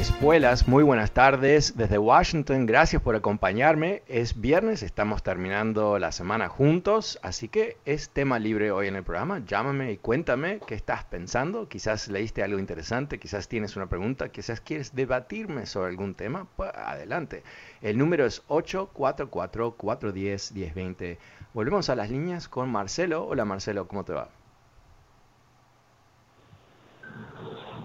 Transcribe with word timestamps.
Espuelas. 0.00 0.66
Muy 0.66 0.82
buenas 0.82 1.12
tardes 1.12 1.76
desde 1.76 1.98
Washington. 1.98 2.64
Gracias 2.64 3.02
por 3.02 3.16
acompañarme. 3.16 4.02
Es 4.08 4.40
viernes, 4.40 4.82
estamos 4.82 5.22
terminando 5.22 5.98
la 5.98 6.10
semana 6.10 6.48
juntos, 6.48 7.18
así 7.22 7.48
que 7.48 7.76
es 7.84 8.08
tema 8.08 8.38
libre 8.38 8.72
hoy 8.72 8.86
en 8.86 8.96
el 8.96 9.04
programa. 9.04 9.42
Llámame 9.44 9.92
y 9.92 9.98
cuéntame 9.98 10.60
qué 10.66 10.74
estás 10.74 11.04
pensando. 11.04 11.68
Quizás 11.68 12.08
leíste 12.08 12.42
algo 12.42 12.58
interesante, 12.58 13.18
quizás 13.18 13.46
tienes 13.46 13.76
una 13.76 13.90
pregunta, 13.90 14.30
quizás 14.30 14.62
quieres 14.62 14.94
debatirme 14.94 15.66
sobre 15.66 15.90
algún 15.90 16.14
tema. 16.14 16.46
Pues 16.56 16.70
adelante. 16.74 17.42
El 17.82 17.98
número 17.98 18.24
es 18.24 18.42
844-410-1020. 18.48 21.18
Volvemos 21.52 21.90
a 21.90 21.94
las 21.94 22.08
líneas 22.08 22.48
con 22.48 22.72
Marcelo. 22.72 23.26
Hola 23.26 23.44
Marcelo, 23.44 23.86
¿cómo 23.86 24.04
te 24.04 24.14
va? 24.14 24.30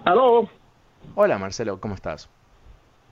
Aló. 0.06 0.48
Hola 1.18 1.38
Marcelo, 1.38 1.80
¿cómo 1.80 1.94
estás? 1.94 2.28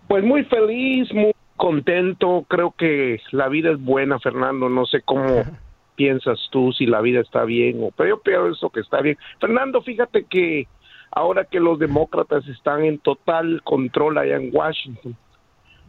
Pues 0.08 0.22
muy 0.22 0.44
feliz, 0.44 1.10
muy 1.14 1.33
contento. 1.56 2.44
Creo 2.47 2.72
que 2.72 3.19
la 3.30 3.48
vida 3.48 3.70
es 3.70 3.83
buena, 3.83 4.19
Fernando. 4.19 4.69
No 4.69 4.84
sé 4.84 5.00
cómo 5.00 5.24
piensas 5.97 6.38
tú 6.52 6.70
si 6.72 6.84
la 6.84 7.00
vida 7.00 7.20
está 7.20 7.44
bien 7.44 7.82
o 7.82 7.92
pero 7.97 8.10
yo 8.10 8.20
pienso 8.20 8.69
que 8.69 8.80
está 8.80 9.00
bien. 9.00 9.16
Fernando, 9.41 9.80
fíjate 9.80 10.25
que 10.25 10.69
ahora 11.12 11.47
que 11.47 11.60
los 11.60 11.78
demócratas 11.78 12.47
están 12.47 12.84
en 12.84 12.98
total 12.98 13.62
control 13.64 14.19
allá 14.19 14.36
en 14.36 14.50
Washington, 14.52 15.16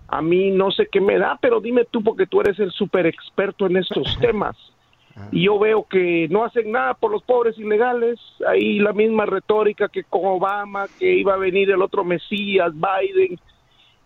a 0.08 0.22
mí 0.22 0.52
no 0.52 0.72
sé 0.72 0.88
qué 0.90 1.02
me 1.02 1.20
da, 1.20 1.38
pero 1.42 1.60
dime 1.60 1.84
tú 1.84 2.02
porque 2.02 2.28
tú 2.28 2.40
eres 2.40 2.58
el 2.60 2.72
super 2.72 3.06
experto 3.08 3.66
en 3.66 3.76
estos 3.76 4.18
temas. 4.22 4.56
Y 5.32 5.46
yo 5.46 5.58
veo 5.58 5.86
que 5.90 6.28
no 6.30 6.44
hacen 6.44 6.72
nada 6.72 6.94
por 6.94 7.12
los 7.12 7.24
pobres 7.24 7.58
ilegales. 7.58 8.20
Ahí 8.48 8.80
la 8.80 8.92
misma 8.92 9.26
retórica 9.26 9.88
que 9.88 10.04
con 10.04 10.26
Obama, 10.26 10.88
que 11.00 11.14
iba 11.14 11.34
a 11.34 11.38
venir 11.38 11.72
el 11.72 11.82
otro 11.82 12.04
Mesías, 12.04 12.74
Biden, 12.74 13.40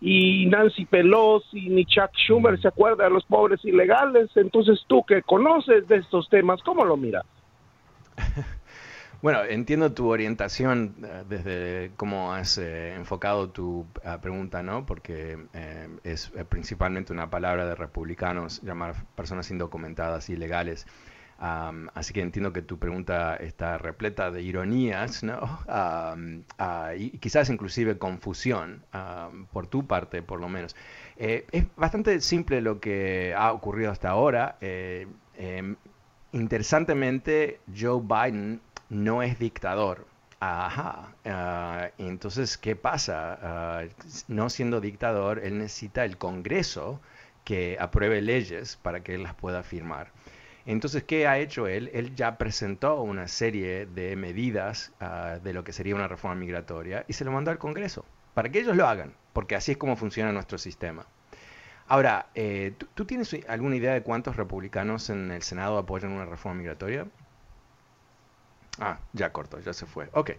y 0.00 0.46
Nancy 0.46 0.86
Pelosi, 0.86 1.68
ni 1.68 1.84
Chuck 1.84 2.10
Schumer 2.14 2.60
se 2.60 2.68
acuerda 2.68 3.04
de 3.04 3.10
los 3.10 3.24
pobres 3.24 3.64
ilegales. 3.64 4.30
Entonces 4.36 4.84
tú 4.86 5.04
que 5.04 5.22
conoces 5.22 5.86
de 5.88 5.96
estos 5.96 6.28
temas, 6.28 6.62
¿cómo 6.62 6.84
lo 6.84 6.96
miras? 6.96 7.24
Bueno, 9.22 9.44
entiendo 9.44 9.92
tu 9.92 10.08
orientación 10.08 10.94
eh, 11.04 11.24
desde 11.28 11.92
cómo 11.96 12.32
has 12.32 12.56
eh, 12.56 12.94
enfocado 12.94 13.50
tu 13.50 13.86
eh, 14.02 14.16
pregunta, 14.22 14.62
¿no? 14.62 14.86
Porque 14.86 15.36
es 16.04 16.32
principalmente 16.48 17.12
una 17.12 17.28
palabra 17.28 17.66
de 17.66 17.74
republicanos 17.74 18.62
llamar 18.62 18.94
personas 19.14 19.50
indocumentadas 19.50 20.30
ilegales. 20.30 20.86
así 21.38 22.12
que 22.14 22.22
entiendo 22.22 22.52
que 22.52 22.62
tu 22.62 22.78
pregunta 22.78 23.36
está 23.36 23.78
repleta 23.78 24.30
de 24.30 24.42
ironías, 24.42 25.22
¿no? 25.22 25.38
Ah, 25.68 26.94
y 26.96 27.10
quizás 27.18 27.50
inclusive 27.50 27.98
confusión 27.98 28.84
por 29.52 29.66
tu 29.66 29.86
parte, 29.86 30.22
por 30.22 30.40
lo 30.40 30.48
menos. 30.48 30.76
es 31.16 31.64
bastante 31.76 32.20
simple 32.20 32.60
lo 32.62 32.80
que 32.80 33.34
ha 33.36 33.52
ocurrido 33.52 33.90
hasta 33.90 34.10
ahora. 34.10 34.56
Em, 34.60 35.76
interesantemente, 36.32 37.60
Joe 37.74 38.00
Biden 38.02 38.60
no 38.90 39.22
es 39.22 39.38
dictador. 39.38 40.06
Ajá. 40.40 41.14
Ah, 41.24 41.90
entonces, 41.98 42.58
¿qué 42.58 42.76
pasa? 42.76 43.38
Ah, 43.42 43.84
no 44.28 44.50
siendo 44.50 44.80
dictador, 44.80 45.40
él 45.44 45.58
necesita 45.58 46.04
el 46.04 46.18
Congreso 46.18 47.00
que 47.44 47.76
apruebe 47.80 48.20
leyes 48.20 48.76
para 48.76 49.02
que 49.02 49.14
él 49.14 49.22
las 49.22 49.34
pueda 49.34 49.62
firmar. 49.62 50.10
Entonces, 50.66 51.04
¿qué 51.04 51.26
ha 51.26 51.38
hecho 51.38 51.66
él? 51.66 51.90
Él 51.94 52.14
ya 52.14 52.36
presentó 52.38 53.00
una 53.02 53.28
serie 53.28 53.86
de 53.86 54.14
medidas 54.16 54.92
ah, 55.00 55.38
de 55.42 55.52
lo 55.52 55.64
que 55.64 55.72
sería 55.72 55.94
una 55.94 56.08
reforma 56.08 56.36
migratoria 56.36 57.04
y 57.08 57.14
se 57.14 57.24
lo 57.24 57.32
mandó 57.32 57.50
al 57.50 57.58
Congreso 57.58 58.04
para 58.34 58.48
que 58.50 58.60
ellos 58.60 58.76
lo 58.76 58.86
hagan, 58.86 59.14
porque 59.32 59.56
así 59.56 59.72
es 59.72 59.78
como 59.78 59.96
funciona 59.96 60.32
nuestro 60.32 60.58
sistema. 60.58 61.06
Ahora, 61.88 62.26
eh, 62.34 62.74
¿tú, 62.94 63.04
tienes 63.04 63.36
alguna 63.48 63.76
idea 63.76 63.92
de 63.92 64.02
cuántos 64.02 64.36
republicanos 64.36 65.10
en 65.10 65.30
el 65.32 65.42
Senado 65.42 65.76
apoyan 65.76 66.12
una 66.12 66.24
reforma 66.24 66.58
migratoria? 66.58 67.06
Ah, 68.78 68.98
ya 69.12 69.32
corto, 69.32 69.58
ya 69.60 69.72
se 69.72 69.86
fue. 69.86 70.08
Ok. 70.12 70.32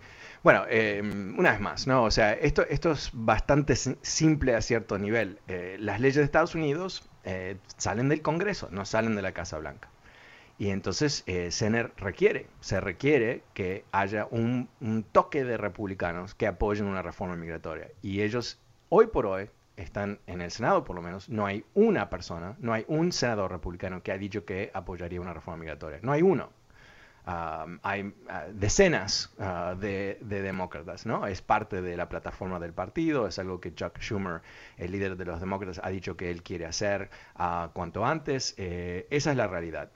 Bueno, 0.44 0.66
em, 0.70 1.38
una 1.38 1.52
vez 1.52 1.60
más, 1.60 1.88
¿no? 1.88 2.04
O 2.04 2.12
sea, 2.12 2.34
esto, 2.34 2.64
esto 2.70 2.92
es 2.92 3.12
bastante 3.14 3.76
simple 3.76 4.56
a 4.56 4.62
cierto 4.62 4.98
nivel. 4.98 5.40
Eh, 5.48 5.78
las 5.80 6.00
leyes 6.00 6.16
de 6.16 6.24
Estados 6.24 6.56
Unidos 6.56 7.08
eh, 7.24 7.58
salen 7.78 8.10
del 8.10 8.22
Congreso, 8.22 8.70
no 8.72 8.86
salen 8.86 9.16
de 9.16 9.22
la 9.22 9.34
Casa 9.34 9.58
Blanca. 9.60 9.90
Y 10.58 10.70
entonces 10.70 11.24
eh, 11.26 11.52
se 11.52 11.70
requiere, 11.98 12.48
se 12.60 12.80
requiere 12.80 13.44
que 13.54 13.84
haya 13.92 14.28
un, 14.30 14.70
un, 14.80 15.04
toque 15.04 15.44
de 15.44 15.58
republicanos 15.58 16.36
que 16.36 16.48
apoyen 16.48 16.86
una 16.86 17.02
reforma 17.02 17.36
migratoria. 17.36 17.90
Y 18.02 18.22
ellos, 18.22 18.60
hoy 18.90 19.08
por 19.08 19.26
hoy, 19.26 19.50
están 19.76 20.20
en 20.28 20.42
el 20.42 20.52
Senado 20.52 20.84
por 20.84 20.96
lo 20.96 21.02
menos, 21.02 21.30
no 21.30 21.46
hay 21.46 21.66
una 21.74 22.10
persona, 22.10 22.56
no 22.60 22.74
hay 22.74 22.86
un 22.88 23.12
senador 23.12 23.52
republicano 23.52 24.04
que 24.04 24.12
ha 24.12 24.18
dicho 24.18 24.46
que 24.46 24.70
apoyaría 24.74 25.20
una 25.20 25.34
reforma 25.34 25.58
migratoria. 25.58 26.00
No 26.04 26.12
hay 26.12 26.22
uno 26.22 26.52
hay 27.26 28.14
ah, 28.30 28.46
decenas 28.52 29.34
ah, 29.40 29.76
de, 29.80 30.18
demócratas, 30.22 31.06
¿no? 31.06 31.28
Es 31.28 31.42
parte 31.42 31.82
de 31.82 31.98
la 31.98 32.08
plataforma 32.10 32.60
del 32.60 32.74
partido, 32.74 33.28
es 33.28 33.40
algo 33.40 33.60
que 33.60 33.74
Chuck 33.74 33.98
Schumer, 34.00 34.42
el 34.78 34.92
líder 34.92 35.18
de 35.18 35.26
los 35.26 35.40
demócratas, 35.40 35.82
ha 35.84 35.90
dicho 35.90 36.16
que 36.18 36.30
él 36.32 36.44
quiere 36.44 36.66
hacer 36.66 37.10
uh, 37.40 37.70
cuanto 37.74 38.06
antes. 38.06 38.56
Eh, 38.58 39.08
esa 39.10 39.32
es 39.32 39.38
la 39.38 39.48
realidad. 39.48 39.92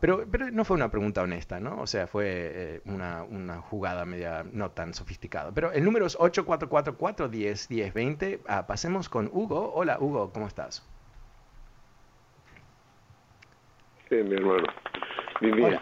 pero, 0.00 0.26
pero 0.30 0.50
no 0.50 0.64
fue 0.64 0.76
una 0.76 0.90
pregunta 0.90 1.22
honesta, 1.22 1.60
¿no? 1.60 1.80
O 1.80 1.86
sea, 1.86 2.06
fue 2.06 2.26
eh, 2.28 2.82
una, 2.84 3.22
una, 3.22 3.60
jugada 3.62 4.04
media 4.04 4.44
no 4.52 4.70
tan 4.70 4.92
sofisticada. 4.94 5.52
Pero 5.52 5.72
el 5.72 5.84
número 5.84 6.06
es 6.06 6.18
844-410-1020. 6.18 8.66
pasemos 8.66 9.08
con 9.08 9.30
Hugo. 9.32 9.72
Hola, 9.74 9.98
Hugo, 9.98 10.30
¿cómo 10.32 10.46
estás? 10.46 10.86
Sí, 14.10 14.16
mi 14.16 14.34
hermano. 14.34 14.64
Hola. 15.40 15.80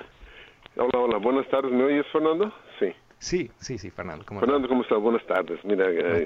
Hola, 0.81 0.99
hola, 1.01 1.19
buenas 1.19 1.49
tardes. 1.49 1.73
¿Me 1.73 1.83
oyes, 1.83 2.07
Fernando? 2.13 2.53
Sí. 2.79 2.95
Sí, 3.19 3.51
sí, 3.59 3.79
sí, 3.79 3.91
Fernando. 3.91 4.25
¿cómo 4.25 4.39
Fernando, 4.39 4.69
¿cómo 4.69 4.83
estás? 4.83 5.01
Buenas 5.01 5.27
tardes. 5.27 5.59
Mira, 5.65 5.87
eh, 5.91 6.25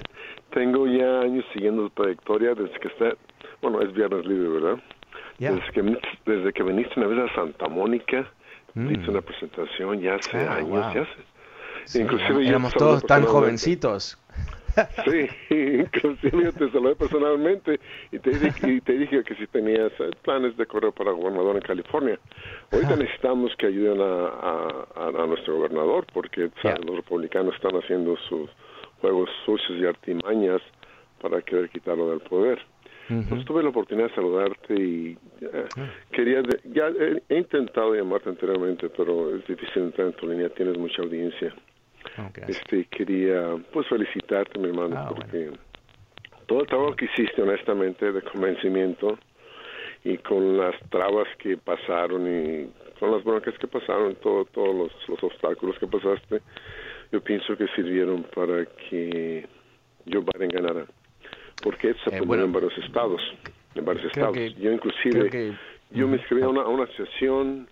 tengo 0.51 0.87
ya 0.87 1.21
años 1.21 1.43
siguiendo 1.55 1.89
tu 1.89 2.03
trayectoria 2.03 2.55
desde 2.55 2.79
que 2.79 2.89
está, 2.89 3.17
bueno, 3.63 3.81
es 3.81 3.95
Viernes 3.95 4.27
Libre, 4.27 4.49
¿verdad? 4.49 4.83
Desde, 5.39 5.73
que, 5.73 5.99
desde 6.27 6.53
que 6.53 6.63
viniste 6.63 7.01
una 7.01 7.07
vez 7.09 7.31
a 7.31 7.35
Santa 7.35 7.67
Mónica, 7.69 8.31
mm. 8.75 8.91
hice 8.91 9.11
una 9.11 9.23
presentación 9.23 10.01
ya 10.01 10.17
hace 10.17 10.37
ah, 10.37 10.57
años, 10.57 10.95
ya 10.95 11.01
hace. 11.01 11.99
Inclusive 11.99 12.47
éramos 12.47 12.75
todos 12.75 13.03
tan 13.05 13.25
jovencitos. 13.25 14.19
Sí, 15.05 15.29
inclusive 15.51 16.45
yo 16.45 16.53
te 16.53 16.71
saludé 16.71 16.95
personalmente 16.95 17.79
y 18.11 18.19
te, 18.19 18.31
y 18.67 18.81
te 18.81 18.93
dije 18.93 19.23
que 19.25 19.35
si 19.35 19.47
tenías 19.47 19.93
eh, 20.01 20.11
planes 20.23 20.57
de 20.57 20.67
correr 20.67 20.93
para 20.93 21.13
gobernador 21.13 21.57
en 21.57 21.63
California. 21.63 22.19
Ahorita 22.71 22.97
necesitamos 22.97 23.55
que 23.57 23.67
ayuden 23.67 24.01
a, 24.01 24.87
a, 24.97 25.27
nuestro 25.27 25.57
gobernador 25.57 26.07
porque 26.13 26.51
los 26.87 26.97
republicanos 26.97 27.55
están 27.55 27.77
haciendo 27.77 28.17
sus 28.29 28.51
juegos 29.01 29.29
sucios 29.45 29.79
y 29.79 29.87
artimañas 29.87 30.63
para 31.21 31.43
querer 31.43 31.69
quitarlo 31.71 32.11
del 32.11 32.21
poder. 32.21 32.59
Pues 33.29 33.45
tuve 33.45 33.63
la 33.63 33.69
oportunidad 33.69 34.09
de 34.09 34.15
saludarte 34.15 34.75
y 34.75 35.19
eh, 35.43 35.67
ah. 35.77 35.91
quería, 36.13 36.43
ya 36.73 36.89
he, 37.29 37.37
intentado 37.37 37.95
llamarte 37.95 38.31
anteriormente, 38.31 38.89
pero 38.89 39.37
es 39.37 39.47
difícil 39.47 39.83
entrar 39.83 40.07
en 40.07 40.13
tu 40.15 40.27
línea, 40.27 40.49
tienes 40.49 40.79
mucha 40.79 41.03
audiencia. 41.03 41.55
Este 42.49 42.85
Quería 42.87 43.57
pues 43.73 43.87
felicitarte, 43.89 44.59
mi 44.59 44.69
hermano, 44.69 44.97
ah, 44.99 45.09
porque 45.09 45.51
todo 46.47 46.61
el 46.61 46.67
trabajo 46.67 46.97
que 46.97 47.07
hiciste, 47.07 47.43
honestamente, 47.43 48.13
de 48.13 48.23
convencimiento 48.23 49.19
y 50.05 50.19
con 50.19 50.57
las 50.57 50.75
trabas 50.91 51.29
que 51.39 51.57
pasaron 51.57 52.27
y 52.27 52.71
con 52.99 53.13
las 53.13 53.25
broncas 53.25 53.57
que 53.59 53.67
pasaron, 53.67 54.15
todo, 54.17 54.45
todos 54.47 54.75
los, 54.75 55.09
los 55.09 55.23
obstáculos 55.23 55.79
que 55.79 55.87
pasaste, 55.87 56.41
yo 57.11 57.21
pienso 57.21 57.57
que 57.57 57.67
sirvieron 57.69 58.25
para 58.35 58.65
que 58.67 59.47
Joe 60.11 60.23
Biden 60.23 60.49
ganara. 60.51 60.87
Porque 61.63 61.95
se 62.05 62.17
eh, 62.17 62.23
en 62.23 62.53
varios 62.53 62.77
estados, 62.79 63.23
en 63.75 63.85
varios 63.85 64.07
estados. 64.07 64.37
yo 64.57 64.73
inclusive, 64.73 65.57
yo 65.91 66.09
me 66.09 66.17
inscribí 66.17 66.43
a 66.43 66.49
una, 66.49 66.67
una 66.67 66.85
asociación, 66.85 67.69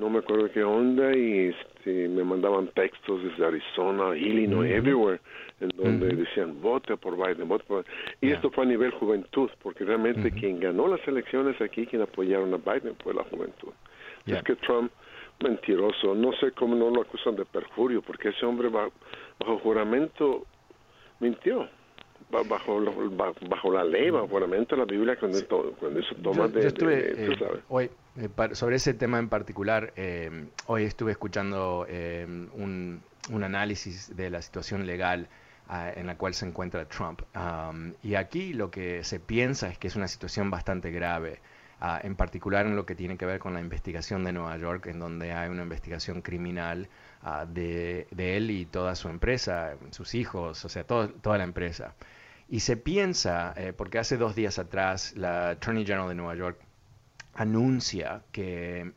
no 0.00 0.08
me 0.08 0.20
acuerdo 0.20 0.50
qué 0.50 0.64
onda, 0.64 1.14
y 1.14 1.48
este, 1.48 2.08
me 2.08 2.24
mandaban 2.24 2.68
textos 2.68 3.22
desde 3.22 3.44
Arizona, 3.44 4.16
Illinois, 4.16 4.70
everywhere, 4.70 5.20
en 5.60 5.68
donde 5.76 6.16
decían, 6.16 6.60
vote 6.62 6.96
por 6.96 7.16
Biden, 7.16 7.46
vote 7.46 7.64
por 7.68 7.84
Y 8.22 8.30
esto 8.30 8.50
fue 8.50 8.64
a 8.64 8.66
nivel 8.66 8.92
juventud, 8.92 9.50
porque 9.62 9.84
realmente 9.84 10.32
quien 10.32 10.58
ganó 10.58 10.88
las 10.88 11.06
elecciones 11.06 11.60
aquí, 11.60 11.86
quien 11.86 12.00
apoyaron 12.00 12.54
a 12.54 12.56
Biden, 12.56 12.96
fue 13.04 13.12
la 13.12 13.24
juventud. 13.24 13.72
Es 14.26 14.42
que 14.42 14.56
Trump, 14.56 14.90
mentiroso, 15.44 16.14
no 16.14 16.32
sé 16.32 16.52
cómo 16.52 16.74
no 16.74 16.88
lo 16.88 17.02
acusan 17.02 17.36
de 17.36 17.44
perjurio, 17.44 18.00
porque 18.00 18.30
ese 18.30 18.46
hombre 18.46 18.70
bajo 18.70 19.58
juramento 19.58 20.46
mintió. 21.20 21.68
Bajo, 22.30 22.80
bajo 23.48 23.72
la 23.72 23.82
ley, 23.82 24.10
bajo 24.10 24.38
la 24.38 24.84
Biblia, 24.84 25.16
cuando, 25.16 25.38
eso 25.38 26.14
toma 26.22 26.46
de, 26.46 26.68
estuve, 26.68 27.24
eh, 27.26 27.36
Hoy, 27.68 27.86
eh, 27.86 27.90
sobre 28.52 28.76
ese 28.76 28.94
tema 28.94 29.18
en 29.18 29.28
particular, 29.28 29.92
eh, 29.96 30.48
hoy 30.66 30.84
estuve 30.84 31.12
escuchando 31.12 31.86
un, 32.54 33.02
un, 33.30 33.44
análisis 33.44 34.14
de 34.16 34.30
la 34.30 34.42
situación 34.42 34.86
legal 34.86 35.28
ah, 35.68 35.90
en 35.94 36.06
la 36.06 36.16
cual 36.16 36.34
se 36.34 36.46
encuentra 36.46 36.86
Trump. 36.86 37.22
y 38.02 38.14
aquí 38.14 38.52
lo 38.52 38.70
que 38.70 39.04
se 39.04 39.20
piensa 39.20 39.68
es 39.68 39.78
que 39.78 39.88
es 39.88 39.96
una 39.96 40.08
situación 40.08 40.50
bastante 40.50 40.90
grave. 40.90 41.40
Ah, 41.82 41.98
en 42.02 42.14
particular 42.14 42.66
en 42.66 42.76
lo 42.76 42.84
que 42.84 42.94
tiene 42.94 43.16
que 43.16 43.24
ver 43.24 43.38
con 43.38 43.54
la 43.54 43.60
investigación 43.60 44.22
de 44.22 44.32
Nueva 44.32 44.58
York, 44.58 44.86
en 44.86 44.98
donde 44.98 45.32
hay 45.32 45.48
una 45.48 45.62
investigación 45.62 46.20
criminal 46.20 46.90
ah, 47.22 47.46
de, 47.46 48.06
él 48.18 48.50
y 48.50 48.66
toda 48.66 48.94
su 48.94 49.08
empresa, 49.08 49.76
sus 49.90 50.14
hijos, 50.14 50.62
o 50.64 50.68
sea, 50.68 50.84
toda 50.84 51.38
la 51.38 51.44
empresa. 51.44 51.94
Y 52.50 52.60
se 52.60 52.76
piensa, 52.76 53.54
eh, 53.56 53.72
porque 53.74 53.98
hace 53.98 54.18
dos 54.18 54.34
días 54.34 54.58
atrás 54.58 55.14
la 55.16 55.50
Attorney 55.50 55.86
General 55.86 56.08
de 56.08 56.16
Nueva 56.16 56.34
York 56.34 56.58
anuncia 57.40 58.22
que 58.32 58.92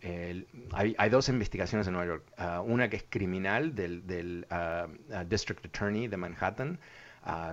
hay, 0.73 1.09
dos 1.09 1.29
investigaciones 1.29 1.87
en 1.87 1.93
Nueva 1.93 2.07
York. 2.07 2.23
Ah, 2.37 2.61
una 2.61 2.89
que 2.89 2.97
es 2.97 3.05
criminal 3.09 3.73
del, 3.73 4.45
ah, 4.49 4.87
ah, 5.13 5.23
District 5.23 5.65
Attorney 5.65 6.07
de 6.07 6.17
Manhattan, 6.17 6.79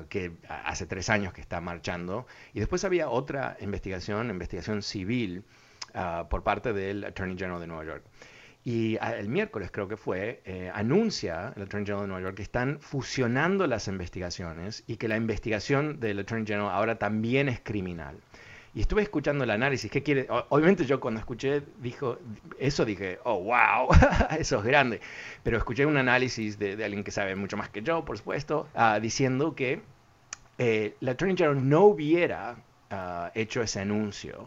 que 0.09 0.33
hace 0.49 0.87
tres 0.87 1.09
años 1.11 1.33
que 1.33 1.41
está 1.41 1.61
marchando. 1.61 2.27
Y 2.53 2.59
después 2.59 2.85
había 2.85 3.09
otra 3.09 3.57
investigación, 3.61 4.31
investigación 4.31 4.83
civil, 4.83 5.45
por 6.29 6.43
parte 6.43 6.73
del 6.73 7.05
Attorney 7.05 7.37
General 7.37 7.61
de 7.61 7.67
Nueva 7.69 7.85
York. 7.85 8.05
Y 8.65 8.99
el 9.01 9.29
miércoles 9.29 9.71
creo 9.71 9.89
que 9.89 9.97
fue, 9.97 10.43
eh, 10.45 10.71
anuncia 10.75 11.53
el 11.57 11.63
Attorney 11.63 11.87
General 11.87 12.03
de 12.03 12.09
Nueva 12.09 12.23
York 12.23 12.37
que 12.37 12.43
están 12.43 12.79
fusionando 12.81 13.67
las 13.67 13.89
investigaciones 13.89 14.85
y 14.87 14.97
que 14.97 15.09
la 15.09 15.17
investigación 15.17 15.99
del 15.99 16.19
Attorney 16.19 16.47
General 16.47 16.69
ahora 16.71 16.99
también 16.99 17.49
es 17.49 17.61
criminal. 17.61 18.17
Y 18.73 18.83
estuve 18.83 19.03
escuchando 19.03 19.43
el 19.45 19.51
análisis, 19.51 19.91
¿qué 19.91 20.03
quiere? 20.03 20.29
Obviamente 20.49 20.85
yo 20.85 21.01
cuando 21.01 21.19
escuché 21.19 21.63
dijo, 21.79 22.19
eso 22.59 22.85
dije, 22.85 23.19
oh, 23.25 23.41
wow, 23.43 23.89
eso 24.39 24.59
es 24.59 24.65
grande. 24.65 25.01
Pero 25.43 25.57
escuché 25.57 25.87
un 25.87 25.97
análisis 25.97 26.59
de, 26.59 26.73
alguien 26.85 27.03
que 27.03 27.11
sabe 27.11 27.35
mucho 27.35 27.57
más 27.57 27.69
que 27.69 27.83
yo, 27.83 28.05
por 28.05 28.17
supuesto, 28.19 28.69
ah, 28.75 29.01
diciendo 29.01 29.57
que 29.57 29.83
eh, 30.59 30.95
la 31.01 31.13
Attorney 31.13 31.37
General 31.37 31.69
no 31.69 31.81
hubiera 31.83 32.57
ah, 32.91 33.33
hecho 33.35 33.61
ese 33.63 33.81
anuncio 33.81 34.47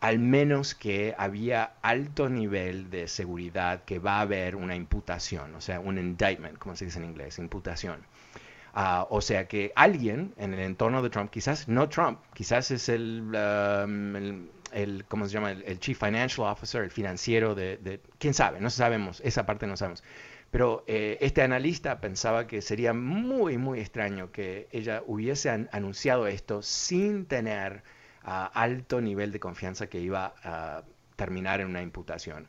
al 0.00 0.18
menos 0.18 0.74
que 0.74 1.14
había 1.18 1.72
alto 1.82 2.28
nivel 2.28 2.90
de 2.90 3.08
seguridad 3.08 3.84
que 3.84 3.98
va 3.98 4.18
a 4.18 4.20
haber 4.20 4.54
una 4.54 4.76
imputación, 4.76 5.54
o 5.54 5.60
sea, 5.60 5.80
un 5.80 5.98
indictment, 5.98 6.58
como 6.58 6.76
se 6.76 6.84
dice 6.84 6.98
en 6.98 7.06
inglés, 7.06 7.38
imputación. 7.38 8.04
Ah, 8.74 9.06
o 9.10 9.20
sea 9.20 9.48
que 9.48 9.72
alguien 9.74 10.34
en 10.36 10.54
el 10.54 10.60
entorno 10.60 11.02
de 11.02 11.10
Trump, 11.10 11.30
quizás 11.30 11.68
no 11.68 11.88
Trump, 11.88 12.20
quizás 12.34 12.70
es 12.70 12.88
el, 12.88 13.22
um, 13.34 14.46
el, 14.72 15.04
¿cómo 15.08 15.26
se 15.26 15.32
llama? 15.32 15.52
El, 15.52 15.80
Chief 15.80 15.98
Financial 15.98 16.46
Officer, 16.46 16.82
el 16.82 16.90
financiero 16.90 17.54
de, 17.54 18.00
quién 18.18 18.34
sabe, 18.34 18.60
no 18.60 18.70
sabemos, 18.70 19.20
esa 19.24 19.46
parte 19.46 19.66
no 19.66 19.76
sabemos. 19.76 20.02
Pero 20.50 20.84
eh, 20.86 21.18
este 21.20 21.42
analista 21.42 22.00
pensaba 22.00 22.46
que 22.46 22.62
sería 22.62 22.94
muy, 22.94 23.58
muy 23.58 23.80
extraño 23.80 24.32
que 24.32 24.68
ella 24.72 25.02
hubiese 25.06 25.50
anunciado 25.72 26.26
esto 26.26 26.62
sin 26.62 27.26
tener 27.26 27.82
alto 28.22 29.00
nivel 29.00 29.32
de 29.32 29.40
confianza 29.40 29.86
que 29.86 30.00
iba 30.00 30.34
a 30.42 30.82
terminar 31.16 31.60
en 31.60 31.68
una 31.68 31.82
imputación. 31.82 32.46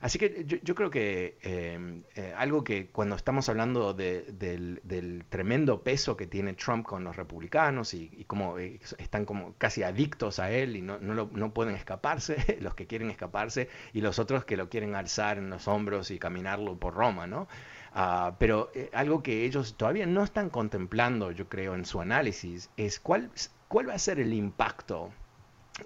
Así 0.00 0.18
que 0.18 0.44
yo, 0.46 0.74
creo 0.74 0.90
que 0.90 1.38
em, 1.42 2.02
eh, 2.14 2.32
algo 2.36 2.62
que 2.62 2.88
cuando 2.88 3.16
estamos 3.16 3.48
hablando 3.48 3.94
del, 3.94 5.24
tremendo 5.28 5.82
peso 5.82 6.16
que 6.16 6.26
tiene 6.26 6.54
Trump 6.54 6.86
con 6.86 7.02
los 7.02 7.16
republicanos 7.16 7.94
y, 7.94 8.10
y 8.16 8.24
como 8.24 8.58
eh, 8.58 8.80
están 8.98 9.24
como 9.24 9.54
casi 9.58 9.82
adictos 9.82 10.38
a 10.38 10.50
él 10.50 10.76
y 10.76 10.82
no, 10.82 10.98
no, 11.00 11.54
pueden 11.54 11.74
escaparse, 11.74 12.58
los 12.60 12.74
que 12.74 12.86
quieren 12.86 13.10
escaparse 13.10 13.68
y 13.92 14.00
los 14.00 14.18
otros 14.18 14.44
que 14.44 14.56
lo 14.56 14.68
quieren 14.68 14.94
alzar 14.94 15.38
en 15.38 15.50
los 15.50 15.66
hombros 15.66 16.10
y 16.10 16.18
caminarlo 16.18 16.76
por 16.78 16.94
Roma, 16.94 17.26
¿no? 17.26 17.48
Ah, 17.92 18.36
pero 18.38 18.70
eh, 18.74 18.90
algo 18.92 19.22
que 19.22 19.44
ellos 19.44 19.76
todavía 19.76 20.06
no 20.06 20.22
están 20.22 20.50
contemplando, 20.50 21.32
yo 21.32 21.48
creo, 21.48 21.74
en 21.74 21.84
su 21.84 22.00
análisis 22.00 22.70
es 22.76 23.00
cuál 23.00 23.30
¿cuál 23.68 23.90
va 23.90 23.94
a 23.94 23.98
ser 23.98 24.18
el 24.18 24.32
impacto 24.32 25.12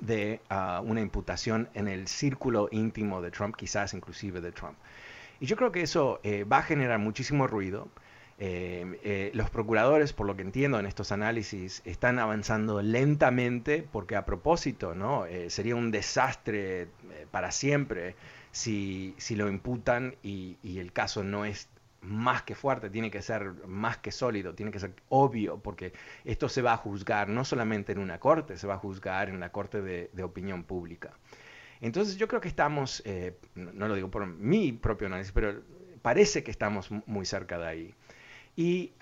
de 0.00 0.40
ah, 0.48 0.82
una 0.84 1.00
imputación 1.00 1.68
en 1.74 1.88
el 1.88 2.08
círculo 2.08 2.68
íntimo 2.70 3.20
de 3.22 3.30
Trump, 3.30 3.56
quizás 3.56 3.94
inclusive 3.94 4.40
de 4.40 4.52
Trump? 4.52 4.76
Y 5.40 5.46
yo 5.46 5.56
creo 5.56 5.72
que 5.72 5.82
eso 5.82 6.20
eh, 6.22 6.44
va 6.44 6.58
a 6.58 6.62
generar 6.62 6.98
muchísimo 7.00 7.48
ruido. 7.48 7.88
Eh, 8.38 8.98
eh, 9.04 9.30
los 9.34 9.50
procuradores, 9.50 10.12
por 10.12 10.26
lo 10.26 10.36
que 10.36 10.42
entiendo 10.42 10.78
en 10.78 10.86
estos 10.86 11.12
análisis, 11.12 11.82
están 11.84 12.18
avanzando 12.18 12.80
lentamente 12.80 13.86
porque 13.90 14.16
a 14.16 14.24
propósito, 14.24 14.94
¿no? 14.94 15.24
sería 15.48 15.76
un 15.76 15.90
desastre 15.90 16.88
para 17.30 17.50
siempre 17.50 18.14
si, 18.52 19.14
si 19.18 19.34
lo 19.34 19.48
imputan 19.48 20.14
y, 20.22 20.58
y, 20.62 20.78
el 20.78 20.92
caso 20.92 21.24
no 21.24 21.44
es 21.44 21.68
más 22.02 22.42
que 22.42 22.54
fuerte, 22.54 22.90
tiene 22.90 23.10
que 23.10 23.22
ser 23.22 23.52
más 23.66 23.98
que 23.98 24.10
sólido, 24.10 24.54
tiene 24.54 24.72
que 24.72 24.80
ser 24.80 24.94
obvio, 25.08 25.58
porque 25.60 25.92
esto 26.24 26.48
se 26.48 26.60
va 26.60 26.74
a 26.74 26.76
juzgar 26.76 27.28
no 27.28 27.44
solamente 27.44 27.92
en 27.92 27.98
una 27.98 28.18
corte, 28.18 28.56
se 28.58 28.66
va 28.66 28.74
a 28.74 28.78
juzgar 28.78 29.28
en 29.28 29.40
la 29.40 29.52
corte 29.52 29.80
de, 29.80 30.22
opinión 30.22 30.64
pública. 30.64 31.12
Entonces 31.80 32.16
yo 32.16 32.28
creo 32.28 32.40
que 32.40 32.48
estamos, 32.48 33.02
eh, 33.06 33.38
no 33.54 33.88
lo 33.88 33.94
digo 33.94 34.10
por 34.10 34.26
mi 34.26 34.72
propio 34.72 35.06
análisis, 35.06 35.32
pero 35.32 35.62
parece 36.02 36.42
que 36.42 36.50
estamos 36.50 36.90
muy 37.06 37.24
cerca 37.24 37.58
de 37.58 37.66
ahí. 37.66 37.94
Y 38.56 38.92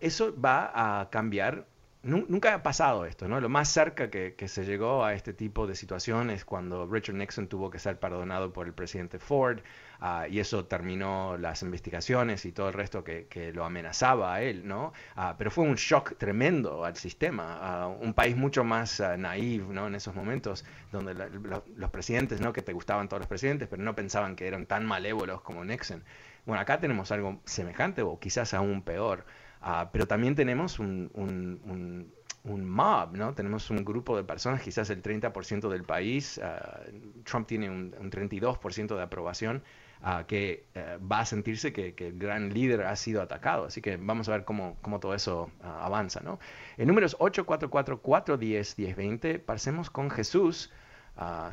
eso 0.00 0.34
va 0.40 1.00
a 1.00 1.10
cambiar 1.10 1.66
nunca 2.08 2.54
ha 2.54 2.62
pasado 2.62 3.04
esto, 3.04 3.28
¿no? 3.28 3.40
Lo 3.40 3.48
más 3.48 3.68
cerca 3.68 4.10
que, 4.10 4.34
se 4.48 4.64
llegó 4.64 5.04
a 5.04 5.14
este 5.14 5.32
tipo 5.32 5.66
de 5.66 5.74
situaciones 5.74 6.44
cuando 6.44 6.86
Richard 6.86 7.16
Nixon 7.16 7.48
tuvo 7.48 7.70
que 7.70 7.78
ser 7.78 7.98
perdonado 7.98 8.52
por 8.52 8.66
el 8.66 8.72
presidente 8.72 9.18
Ford 9.18 9.60
ah, 10.00 10.26
y 10.28 10.40
eso 10.40 10.64
terminó 10.64 11.36
las 11.36 11.62
investigaciones 11.62 12.44
y 12.44 12.52
todo 12.52 12.68
el 12.68 12.74
resto 12.74 13.04
que, 13.04 13.52
lo 13.54 13.64
amenazaba 13.64 14.34
a 14.34 14.42
él, 14.42 14.66
¿no? 14.66 14.92
Ah, 15.16 15.34
pero 15.38 15.50
fue 15.50 15.64
un 15.64 15.76
shock 15.76 16.16
tremendo 16.18 16.84
al 16.84 16.96
sistema, 16.96 17.86
un 17.88 18.14
país 18.14 18.36
mucho 18.36 18.64
más 18.64 19.00
uh, 19.00 19.16
naive, 19.16 19.72
¿no? 19.72 19.86
En 19.86 19.94
esos 19.94 20.14
momentos 20.14 20.64
donde 20.92 21.14
los 21.14 21.90
presidentes, 21.90 22.40
¿no? 22.40 22.52
Que 22.52 22.62
te 22.62 22.72
gustaban 22.72 23.08
todos 23.08 23.20
los 23.20 23.28
presidentes, 23.28 23.68
pero 23.68 23.82
no 23.82 23.94
pensaban 23.94 24.36
que 24.36 24.46
eran 24.46 24.66
tan 24.66 24.86
malévolos 24.86 25.42
como 25.42 25.64
Nixon. 25.64 26.02
Bueno, 26.46 26.62
acá 26.62 26.80
tenemos 26.80 27.12
algo 27.12 27.40
semejante 27.44 28.02
o 28.02 28.18
quizás 28.18 28.54
aún 28.54 28.82
peor. 28.82 29.24
Ah, 29.60 29.90
pero 29.92 30.06
también 30.06 30.34
tenemos 30.34 30.78
un, 30.78 31.10
un, 31.14 32.10
un, 32.44 32.68
mob, 32.68 33.16
¿no? 33.16 33.34
Tenemos 33.34 33.70
un 33.70 33.84
grupo 33.84 34.16
de 34.16 34.24
personas, 34.24 34.62
quizás 34.62 34.88
el 34.90 35.02
30% 35.02 35.68
del 35.68 35.84
país, 35.84 36.40
ah, 36.42 36.80
Trump 37.24 37.46
tiene 37.46 37.70
un, 37.70 37.92
32% 37.92 38.96
de 38.96 39.02
aprobación, 39.02 39.62
uh, 40.02 40.24
que 40.26 40.64
eh, 40.74 40.98
va 41.00 41.20
a 41.20 41.24
sentirse 41.24 41.72
que, 41.72 41.94
que, 41.94 42.08
el 42.08 42.18
gran 42.18 42.52
líder 42.54 42.82
ha 42.82 42.96
sido 42.96 43.20
atacado. 43.20 43.66
Así 43.66 43.82
que 43.82 43.96
vamos 43.96 44.28
a 44.28 44.32
ver 44.32 44.44
cómo, 44.44 44.76
cómo 44.80 45.00
todo 45.00 45.14
eso 45.14 45.50
avanza, 45.62 46.20
¿no? 46.20 46.38
El 46.76 46.86
número 46.86 47.06
es 47.06 47.18
844-410-1020. 47.18 49.40
Pasemos 49.40 49.90
con 49.90 50.10
Jesús. 50.10 50.72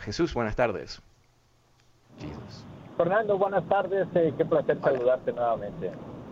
Jesús, 0.01 0.35
buenas 0.35 0.55
tardes. 0.55 1.01
Fernando, 2.97 3.37
buenas 3.37 3.67
tardes. 3.67 4.07
Eh, 4.15 4.33
qué 4.37 4.45
placer 4.45 4.79
saludarte 4.81 5.33
nuevamente. 5.33 5.91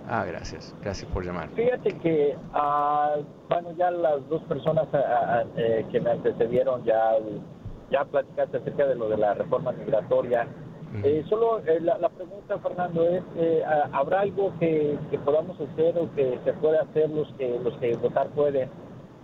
Ah, 0.10 0.26
gracias. 0.26 0.76
Gracias 0.82 1.10
por 1.12 1.26
llamar. 1.26 1.50
Fíjate 1.50 1.98
que, 2.00 2.36
uh, 2.54 3.24
bueno, 3.50 3.72
ya 3.78 3.92
las 3.92 4.28
dos 4.30 4.42
personas 4.44 4.88
uh, 4.94 5.48
eh, 5.58 5.86
que 5.92 6.02
me 6.02 6.12
antecedieron 6.12 6.84
ya, 6.84 7.16
ya 7.90 8.04
platicaste 8.06 8.58
acerca 8.58 8.86
de 8.88 8.96
lo 8.96 9.10
de 9.10 9.18
la 9.18 9.34
reforma 9.34 9.72
migratoria. 9.72 10.48
Eh, 11.02 11.26
solo 11.28 11.60
eh, 11.66 11.80
la, 11.82 11.98
la, 11.98 12.10
pregunta, 12.10 12.60
Fernando, 12.60 13.08
es, 13.10 13.24
eh, 13.36 13.64
¿habrá 13.94 14.22
algo 14.22 14.54
que, 14.60 14.96
que, 15.10 15.18
podamos 15.18 15.60
hacer 15.60 15.98
o 15.98 16.14
que 16.14 16.38
se 16.44 16.54
pueda 16.54 16.84
hacer 16.84 17.10
los 17.10 17.28
que, 17.34 17.60
los 17.64 17.76
que 17.78 17.96
votar 17.96 18.28
pueden 18.28 18.70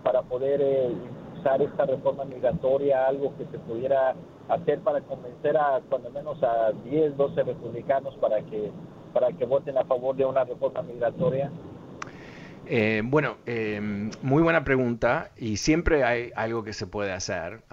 para 0.03 0.23
poder 0.23 0.91
usar 1.37 1.61
esta 1.61 1.85
reforma 1.85 2.25
migratoria, 2.25 3.05
algo 3.05 3.35
que 3.37 3.45
se 3.45 3.59
pudiera 3.59 4.15
hacer 4.47 4.79
para 4.79 5.01
convencer 5.01 5.57
a 5.57 5.79
cuando 5.89 6.09
menos 6.09 6.41
a 6.41 6.71
10, 6.85 7.15
12 7.15 7.43
republicanos 7.43 8.15
para 8.15 8.41
que 8.41 8.71
para 9.13 9.31
que 9.31 9.45
voten 9.45 9.77
a 9.77 9.83
favor 9.85 10.15
de 10.15 10.25
una 10.25 10.43
reforma 10.43 10.81
migratoria? 10.81 11.51
Eh, 12.71 13.01
bueno, 13.03 13.37
em, 13.47 14.11
muy 14.21 14.43
buena 14.43 14.63
pregunta 14.63 15.31
y 15.37 15.57
siempre 15.57 16.03
hay 16.03 16.31
algo 16.35 16.63
que 16.63 16.73
se 16.73 16.85
puede 16.85 17.11
hacer. 17.11 17.63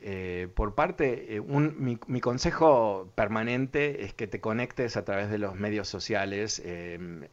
Eh, 0.00 0.48
por 0.54 0.74
parte, 0.74 1.36
eh, 1.36 1.42
mi, 1.42 2.20
consejo 2.22 3.10
permanente 3.14 4.02
es 4.02 4.14
que 4.14 4.26
te 4.26 4.40
conectes 4.40 4.96
a 4.96 5.04
través 5.04 5.28
de 5.28 5.36
los 5.36 5.56
medios 5.56 5.88
sociales 5.88 6.62
em, 6.64 7.26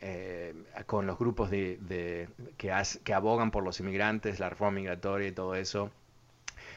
con 0.86 1.08
los 1.08 1.18
grupos 1.18 1.50
de, 1.50 2.28
que, 2.58 2.74
que 3.06 3.14
abogan 3.14 3.52
por 3.52 3.64
los 3.64 3.80
inmigrantes, 3.80 4.42
la 4.42 4.50
reforma 4.50 4.76
migratoria 4.76 5.30
y 5.30 5.32
todo 5.32 5.56
eso. 5.56 5.92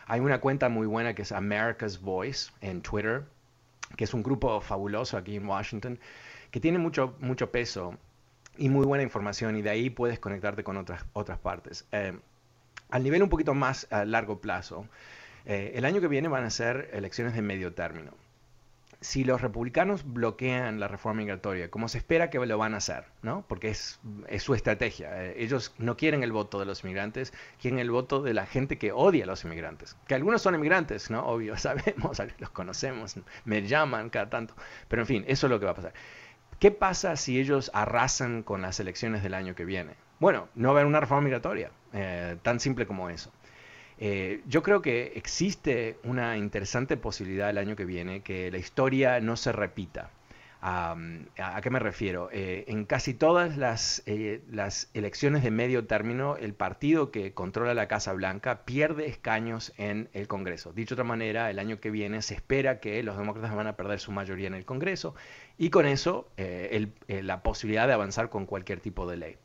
Hay 0.06 0.20
una 0.20 0.40
cuenta 0.40 0.68
muy 0.68 0.86
buena 0.86 1.14
que 1.14 1.22
es 1.22 1.32
America's 1.32 2.00
Voice 2.00 2.52
en 2.60 2.82
Twitter, 2.82 3.24
que 3.96 4.04
es 4.04 4.14
un 4.14 4.22
grupo 4.22 4.60
fabuloso 4.60 5.16
aquí 5.16 5.34
en 5.34 5.48
Washington 5.48 5.98
que 6.50 6.60
tiene 6.60 6.78
mucho, 6.78 7.14
mucho 7.20 7.50
peso 7.50 7.96
y 8.56 8.68
muy 8.68 8.84
buena 8.86 9.02
información 9.02 9.56
y 9.56 9.62
de 9.62 9.70
ahí 9.70 9.90
puedes 9.90 10.18
conectarte 10.18 10.64
con 10.64 10.76
otras, 10.76 11.04
otras 11.12 11.38
partes. 11.38 11.86
Eh, 11.92 12.18
al 12.90 13.02
nivel 13.02 13.22
un 13.22 13.28
poquito 13.28 13.54
más 13.54 13.86
a 13.90 14.04
largo 14.04 14.40
plazo, 14.40 14.86
eh, 15.46 15.72
el 15.74 15.84
año 15.84 16.00
que 16.00 16.08
viene 16.08 16.28
van 16.28 16.44
a 16.44 16.50
ser 16.50 16.90
elecciones 16.92 17.34
de 17.34 17.42
medio 17.42 17.72
término. 17.72 18.12
Si 19.02 19.24
los 19.24 19.40
republicanos 19.40 20.04
bloquean 20.04 20.78
la 20.78 20.86
reforma 20.86 21.22
migratoria, 21.22 21.70
como 21.70 21.88
se 21.88 21.96
espera 21.96 22.28
que 22.28 22.38
lo 22.44 22.58
van 22.58 22.74
a 22.74 22.78
hacer, 22.78 23.04
¿no? 23.22 23.46
porque 23.48 23.70
es, 23.70 23.98
es 24.28 24.42
su 24.42 24.54
estrategia, 24.54 25.24
eh, 25.24 25.36
ellos 25.38 25.72
no 25.78 25.96
quieren 25.96 26.22
el 26.22 26.32
voto 26.32 26.58
de 26.58 26.66
los 26.66 26.84
inmigrantes, 26.84 27.32
quieren 27.58 27.78
el 27.78 27.90
voto 27.90 28.20
de 28.20 28.34
la 28.34 28.44
gente 28.44 28.76
que 28.76 28.92
odia 28.92 29.24
a 29.24 29.26
los 29.26 29.42
inmigrantes, 29.44 29.96
que 30.06 30.14
algunos 30.14 30.42
son 30.42 30.54
inmigrantes, 30.54 31.10
¿no? 31.10 31.26
obvio, 31.26 31.56
sabemos, 31.56 32.20
los 32.38 32.50
conocemos, 32.50 33.16
me 33.46 33.62
llaman 33.66 34.10
cada 34.10 34.28
tanto, 34.28 34.54
pero 34.88 35.00
en 35.00 35.06
fin, 35.06 35.24
eso 35.26 35.46
es 35.46 35.50
lo 35.50 35.58
que 35.58 35.64
va 35.64 35.72
a 35.72 35.76
pasar. 35.76 35.94
¿Qué 36.60 36.70
pasa 36.70 37.16
si 37.16 37.40
ellos 37.40 37.70
arrasan 37.72 38.42
con 38.42 38.60
las 38.60 38.78
elecciones 38.80 39.22
del 39.22 39.32
año 39.32 39.54
que 39.54 39.64
viene? 39.64 39.94
Bueno, 40.18 40.50
no 40.54 40.68
va 40.68 40.72
a 40.72 40.76
haber 40.76 40.86
una 40.86 41.00
reforma 41.00 41.22
migratoria, 41.22 41.70
eh, 41.94 42.36
tan 42.42 42.60
simple 42.60 42.86
como 42.86 43.08
eso. 43.08 43.32
Eh, 43.96 44.42
yo 44.46 44.62
creo 44.62 44.82
que 44.82 45.14
existe 45.16 45.98
una 46.04 46.36
interesante 46.36 46.98
posibilidad 46.98 47.48
el 47.48 47.56
año 47.56 47.76
que 47.76 47.86
viene 47.86 48.20
que 48.20 48.50
la 48.50 48.58
historia 48.58 49.20
no 49.20 49.36
se 49.36 49.52
repita. 49.52 50.10
¿A 50.62 51.60
qué 51.62 51.70
me 51.70 51.78
refiero? 51.78 52.28
Eh, 52.30 52.66
en 52.68 52.84
casi 52.84 53.14
todas 53.14 53.56
las, 53.56 54.02
las, 54.50 54.90
elecciones 54.92 55.42
de 55.42 55.50
medio 55.50 55.86
término, 55.86 56.36
el 56.36 56.52
partido 56.52 57.10
que 57.10 57.32
controla 57.32 57.72
la 57.72 57.88
Casa 57.88 58.12
Blanca 58.12 58.66
pierde 58.66 59.06
escaños 59.06 59.72
en 59.78 60.10
el 60.12 60.28
Congreso. 60.28 60.74
Dicho 60.74 60.94
de 60.94 61.00
otra 61.00 61.08
manera, 61.08 61.48
el 61.48 61.58
año 61.58 61.80
que 61.80 61.90
viene 61.90 62.20
se 62.20 62.34
espera 62.34 62.78
que 62.78 63.02
los 63.02 63.16
demócratas 63.16 63.54
van 63.54 63.68
a 63.68 63.76
perder 63.76 64.00
su 64.00 64.12
mayoría 64.12 64.48
en 64.48 64.54
el 64.54 64.66
Congreso 64.66 65.14
y 65.60 65.68
con 65.68 65.84
eso 65.84 66.26
eh, 66.38 66.88
eh, 67.06 67.22
la 67.22 67.42
posibilidad 67.42 67.86
de 67.86 67.92
avanzar 67.92 68.30
con 68.30 68.46
cualquier 68.46 68.80
tipo 68.80 69.06
de 69.06 69.18
ley. 69.18 69.36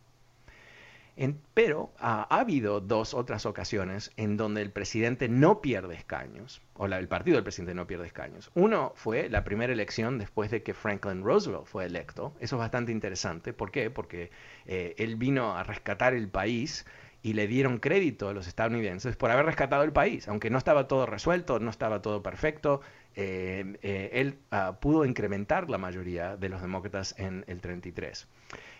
pero 1.53 1.91
ha 1.99 2.23
habido 2.39 2.79
dos 2.79 3.13
otras 3.13 3.45
ocasiones 3.45 4.11
en 4.15 4.37
donde 4.37 4.61
el 4.61 4.71
presidente 4.71 5.27
no 5.27 5.59
pierde 5.59 5.93
escaños, 5.95 6.61
o 6.75 6.85
el 6.85 7.07
partido 7.09 7.35
del 7.35 7.43
presidente 7.43 7.73
no 7.73 7.85
pierde 7.85 8.07
escaños. 8.07 8.49
Uno 8.53 8.93
fue 8.95 9.27
la 9.27 9.43
primera 9.43 9.73
elección 9.73 10.17
después 10.17 10.51
de 10.51 10.63
que 10.63 10.73
Franklin 10.73 11.21
Roosevelt 11.21 11.65
fue 11.65 11.85
electo. 11.85 12.33
Eso 12.39 12.55
es 12.55 12.59
bastante 12.59 12.93
interesante. 12.93 13.51
¿Por 13.51 13.71
qué? 13.71 13.89
Porque 13.89 14.31
eh, 14.67 14.95
él 14.97 15.17
vino 15.17 15.57
a 15.57 15.63
rescatar 15.63 16.13
el 16.13 16.29
país 16.29 16.85
y 17.25 17.33
le 17.33 17.47
dieron 17.47 17.79
crédito 17.79 18.29
a 18.29 18.33
los 18.33 18.47
estadounidenses 18.47 19.17
por 19.17 19.31
haber 19.31 19.47
rescatado 19.47 19.83
el 19.83 19.91
país, 19.91 20.27
aunque 20.27 20.51
no 20.51 20.59
estaba 20.59 20.87
todo 20.87 21.07
resuelto, 21.07 21.59
no 21.59 21.71
estaba 21.71 22.01
todo 22.03 22.21
perfecto, 22.21 22.81
eh, 23.15 23.77
eh, 23.81 24.09
él 24.13 24.39
ah, 24.51 24.77
pudo 24.79 25.05
incrementar 25.05 25.69
la 25.69 25.77
mayoría 25.77 26.35
de 26.35 26.49
los 26.49 26.61
demócratas 26.61 27.15
en 27.17 27.45
el 27.47 27.61
33. 27.61 28.27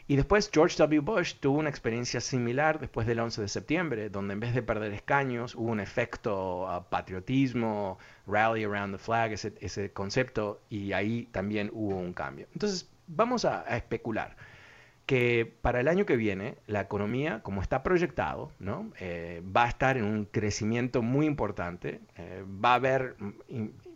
Y 0.07 0.17
después 0.17 0.51
George 0.53 0.77
W. 0.77 0.99
Bush 0.99 1.35
tuvo 1.39 1.57
una 1.57 1.69
experiencia 1.69 2.21
similar 2.21 2.79
después 2.79 3.07
del 3.07 3.19
11 3.19 3.41
de 3.41 3.47
septiembre, 3.47 4.09
donde 4.09 4.33
en 4.33 4.39
vez 4.39 4.53
de 4.53 4.61
perder 4.61 4.93
escaños 4.93 5.55
hubo 5.55 5.71
un 5.71 5.79
efecto 5.79 6.65
uh, 6.65 6.83
patriotismo, 6.89 7.97
rally 8.27 8.63
around 8.63 8.93
the 8.93 8.99
flag, 8.99 9.31
ese, 9.33 9.91
concepto, 9.93 10.61
y 10.69 10.93
ahí 10.93 11.27
también 11.31 11.71
hubo 11.73 11.95
un 11.95 12.13
cambio. 12.13 12.47
Entonces, 12.53 12.87
vamos 13.07 13.45
a 13.45 13.63
especular 13.75 14.35
que 15.05 15.51
para 15.61 15.79
el 15.79 15.87
año 15.87 16.05
que 16.05 16.15
viene 16.15 16.57
la 16.67 16.81
economía, 16.81 17.41
como 17.43 17.61
está 17.61 17.83
proyectado, 17.83 18.51
¿no? 18.59 18.91
Eh, 18.99 19.43
va 19.55 19.65
a 19.65 19.69
estar 19.69 19.97
en 19.97 20.05
un 20.05 20.25
crecimiento 20.25 21.01
muy 21.01 21.27
importante, 21.27 22.01
eh, 22.17 22.43
va 22.43 22.71
a 22.71 22.75
haber 22.75 23.15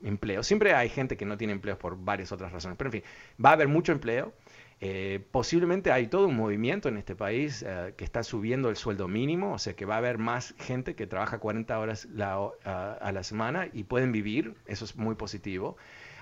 empleo. 0.04 0.44
Siempre 0.44 0.74
hay 0.74 0.90
gente 0.90 1.18
que 1.18 1.26
no 1.26 1.38
tiene 1.38 1.54
empleo 1.54 1.78
por 1.78 1.98
varias 1.98 2.32
otras 2.32 2.52
razones, 2.52 2.78
pero 2.78 2.90
en 2.90 2.92
fin, 2.92 3.04
va 3.44 3.52
a 3.52 3.54
haber 3.54 3.68
mucho 3.68 3.92
empleo. 3.92 4.34
Eh, 4.82 5.26
posiblemente 5.32 5.92
hay 5.92 6.08
todo 6.08 6.28
un 6.28 6.38
movimiento 6.38 6.88
en 6.88 6.98
este 6.98 7.14
país 7.14 7.66
que 7.98 8.04
está 8.06 8.24
subiendo 8.24 8.70
el 8.70 8.78
sueldo 8.78 9.10
mínimo, 9.10 9.54
o 9.54 9.60
sea 9.60 9.76
que 9.76 9.84
va 9.86 9.96
a 9.96 9.98
haber 9.98 10.18
más 10.20 10.56
gente 10.58 10.96
que 10.96 11.06
trabaja 11.06 11.40
40 11.40 11.78
horas 11.78 12.08
a 12.18 13.12
la 13.14 13.24
semana 13.24 13.68
y 13.74 13.84
pueden 13.84 14.14
vivir, 14.14 14.56
eso 14.68 14.86
es 14.86 14.96
muy 14.96 15.16
positivo. 15.16 15.76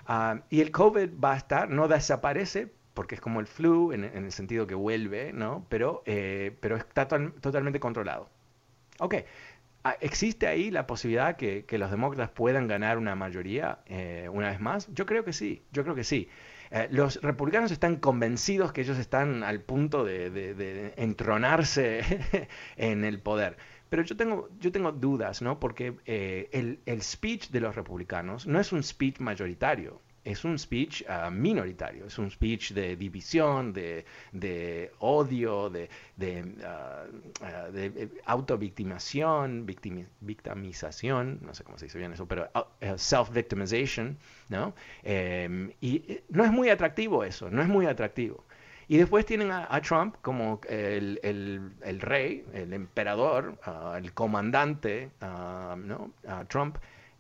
Ah, 0.08 0.42
y 0.50 0.62
el 0.62 0.72
COVID 0.72 1.10
va 1.24 1.34
a 1.34 1.38
estar, 1.38 1.70
no 1.70 1.88
desaparece, 1.88 2.72
porque 2.94 3.16
es 3.16 3.22
como 3.22 3.42
el 3.42 3.48
flu 3.48 3.92
en, 3.92 4.06
el 4.06 4.32
sentido 4.32 4.66
que 4.66 4.74
vuelve, 4.74 5.34
¿no? 5.34 5.66
Pero, 5.70 6.02
eh, 6.06 6.58
pero 6.62 6.78
está 6.78 7.08
totalmente 7.08 7.80
controlado. 7.80 8.30
Ok, 9.00 9.16
¿existe 10.00 10.48
ahí 10.48 10.72
la 10.72 10.88
posibilidad 10.88 11.36
que, 11.36 11.66
que 11.66 11.78
los 11.78 11.92
demócratas 11.92 12.30
puedan 12.30 12.68
ganar 12.68 12.98
una 12.98 13.16
mayoría 13.16 13.80
eh, 13.86 14.30
una 14.32 14.50
vez 14.50 14.60
más? 14.60 14.88
Yo 14.94 15.06
creo 15.06 15.24
que 15.24 15.34
sí, 15.34 15.64
yo 15.72 15.84
creo 15.84 15.96
que 15.96 16.04
sí. 16.04 16.30
Eh, 16.72 16.88
los 16.92 17.22
republicanos 17.22 17.72
están 17.72 17.98
convencidos 17.98 18.74
que 18.74 18.82
ellos 18.82 18.98
están 18.98 19.44
al 19.44 19.62
punto 19.62 20.04
de, 20.04 20.30
de, 20.30 20.94
entronarse 20.98 22.02
en 22.78 23.06
el 23.06 23.20
poder. 23.20 23.58
Pero 23.90 24.04
yo 24.04 24.18
tengo, 24.18 24.50
yo 24.60 24.72
tengo 24.72 24.92
dudas, 24.92 25.42
¿no? 25.42 25.60
Porque 25.60 25.96
el, 26.06 26.80
el 26.86 27.02
speech 27.02 27.50
de 27.52 27.62
los 27.62 27.76
republicanos 27.76 28.46
no 28.46 28.60
es 28.60 28.74
un 28.74 28.84
speech 28.84 29.20
mayoritario 29.20 30.02
es 30.28 30.44
un 30.44 30.60
speech 30.60 31.04
ah, 31.08 31.30
minoritario, 31.30 32.06
es 32.06 32.18
un 32.20 32.30
speech 32.30 32.74
de 32.74 32.98
división, 32.98 33.72
de, 33.72 34.92
odio, 35.00 35.70
de, 35.70 35.90
de, 36.18 36.44
uh, 36.44 37.72
de 37.72 38.10
autovictimación, 38.26 39.66
victimización, 39.66 41.40
no 41.42 41.54
sé 41.54 41.64
cómo 41.64 41.78
se 41.78 41.86
dice 41.86 41.98
bien 41.98 42.12
eso, 42.12 42.28
pero 42.28 42.50
self-victimization, 42.82 44.18
¿no? 44.50 44.74
Em, 45.04 45.72
y 45.80 46.20
no 46.30 46.44
es 46.44 46.52
muy 46.52 46.70
atractivo 46.70 47.24
eso, 47.24 47.50
no 47.50 47.62
es 47.62 47.68
muy 47.70 47.86
atractivo. 47.86 48.44
Y 48.90 48.98
después 48.98 49.26
tienen 49.26 49.52
a, 49.52 49.82
Trump 49.82 50.16
como 50.22 50.62
el, 50.70 51.20
el, 51.24 52.02
rey, 52.02 52.46
el 52.54 52.72
emperador, 52.72 53.58
el 53.98 54.14
comandante, 54.14 55.12
¿no? 55.20 56.12
Trump 56.48 56.78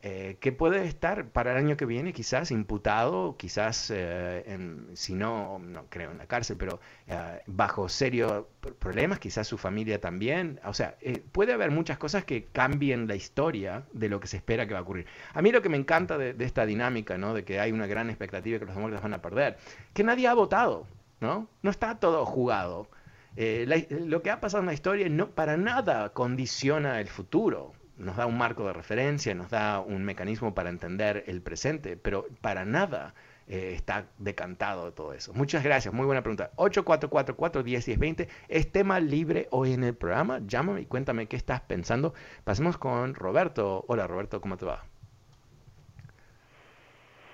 eh, 0.10 0.38
que 0.40 0.54
puede 0.54 0.86
estar 0.86 1.26
para 1.32 1.52
el 1.52 1.58
año 1.58 1.76
que 1.76 1.86
viene 1.86 2.14
quizás 2.14 2.52
imputado, 2.52 3.36
quizás, 3.36 3.92
eh, 3.94 4.58
si 4.94 5.16
no, 5.16 5.60
no 5.60 5.88
creo 5.90 6.12
en 6.12 6.18
la 6.18 6.28
cárcel, 6.28 6.56
pero 6.58 6.80
eh, 7.08 7.42
bajo 7.46 7.90
serios 7.90 8.46
problemas, 8.80 9.20
quizás 9.20 9.48
su 9.48 9.58
familia 9.58 10.00
también. 10.00 10.62
O 10.64 10.74
sea, 10.74 10.96
puede 11.34 11.52
haber 11.52 11.72
muchas 11.72 11.98
cosas 11.98 12.24
que 12.24 12.46
cambien 12.46 13.06
la 13.10 13.16
historia 13.16 13.84
de 13.92 14.08
lo 14.08 14.22
que 14.22 14.28
se 14.28 14.38
espera 14.38 14.66
que 14.66 14.72
va 14.72 14.80
a 14.80 14.84
ocurrir. 14.84 15.08
A 15.34 15.42
mí 15.42 15.52
lo 15.52 15.62
que 15.62 15.68
me 15.68 15.76
encanta 15.76 16.18
de, 16.18 16.34
esta 16.40 16.66
dinámica, 16.66 17.18
¿no? 17.18 17.34
de 17.34 17.44
que 17.44 17.60
hay 17.60 17.74
una 17.74 17.86
gran 17.86 18.10
expectativa 18.10 18.60
que 18.60 18.66
los 18.66 18.76
demócratas 18.76 19.04
van 19.04 19.14
a 19.14 19.22
perder, 19.22 19.58
que 19.94 20.06
nadie 20.06 20.30
ha 20.30 20.34
votado, 20.34 20.88
¿no? 21.20 21.50
No 21.62 21.70
está 21.70 22.00
todo 22.00 22.26
jugado. 22.26 22.88
lo 23.36 24.22
que 24.22 24.32
ha 24.32 24.40
pasado 24.40 24.62
en 24.62 24.68
la 24.68 24.74
historia 24.74 25.10
no 25.10 25.32
para 25.32 25.58
nada 25.58 26.14
condiciona 26.14 27.02
el 27.02 27.10
futuro 27.10 27.74
nos 27.98 28.16
da 28.16 28.25
un 28.25 28.38
marco 28.38 28.66
de 28.66 28.74
referencia, 28.74 29.34
nos 29.34 29.50
da 29.50 29.80
un 29.80 30.04
mecanismo 30.04 30.54
para 30.54 30.70
entender 30.70 31.24
el 31.27 31.42
presente, 31.42 31.98
pero 31.98 32.27
para 32.42 32.66
nada 32.66 33.13
eh, 33.48 33.74
está 33.74 34.06
decantado 34.18 34.94
todo 34.94 35.13
eso. 35.13 35.34
Muchas 35.34 35.63
gracias, 35.63 35.94
muy 35.94 36.06
buena 36.06 36.22
pregunta. 36.22 36.51
8444-101020, 36.58 38.27
¿es 38.48 38.72
tema 38.72 39.00
libre 39.00 39.48
hoy 39.51 39.74
en 39.74 39.84
el 39.84 39.96
programa? 39.96 40.39
Llámame 40.46 40.82
y 40.82 40.86
cuéntame 40.86 41.27
qué 41.27 41.36
estás 41.36 41.62
pensando. 41.62 42.13
Pasemos 42.44 42.77
con 42.77 43.16
Roberto. 43.16 43.86
Hola 43.88 44.06
Roberto, 44.06 44.42
¿cómo 44.42 44.58
te 44.58 44.66
va? 44.66 44.84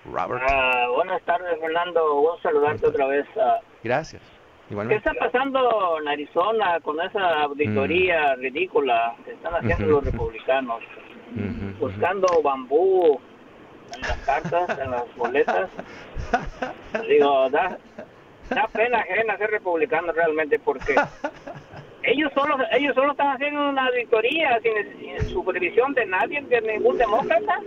Robert. 0.04 0.42
Ah, 0.48 0.86
buenas 0.94 1.22
tardes, 1.22 1.58
Fernando. 1.60 2.32
A 2.32 2.42
saludarte 2.42 2.86
otra 2.86 3.06
vez. 3.06 3.26
Gracias. 3.82 4.22
¿Qué 4.68 4.94
está 4.94 5.12
pasando 5.14 5.98
en 6.00 6.08
Arizona 6.08 6.80
con 6.80 7.00
esa 7.00 7.42
auditoría 7.42 8.34
mm. 8.36 8.40
ridícula 8.40 9.14
que 9.24 9.32
están 9.32 9.54
haciendo 9.54 9.86
los 9.86 10.04
republicanos? 10.04 10.82
Buscando 11.78 12.26
bambú 12.42 13.20
en 13.94 14.00
las 14.02 14.16
cartas, 14.18 14.78
en 14.78 14.90
las 14.90 15.16
boletas. 15.16 15.70
Digo, 17.08 17.50
da, 17.50 17.78
da 18.50 18.68
pena 18.68 18.98
ajena 18.98 19.36
ser 19.36 19.50
republicano 19.50 20.12
realmente 20.12 20.58
porque 20.58 20.94
ellos 22.04 22.32
solo 22.34 22.56
ellos 22.72 22.94
solo 22.94 23.12
están 23.12 23.34
haciendo 23.34 23.68
una 23.68 23.86
auditoría 23.86 24.60
sin, 24.60 25.28
supervisión 25.28 25.92
de 25.94 26.06
nadie, 26.06 26.40
de 26.42 26.60
ningún 26.62 26.96
demócrata. 26.98 27.60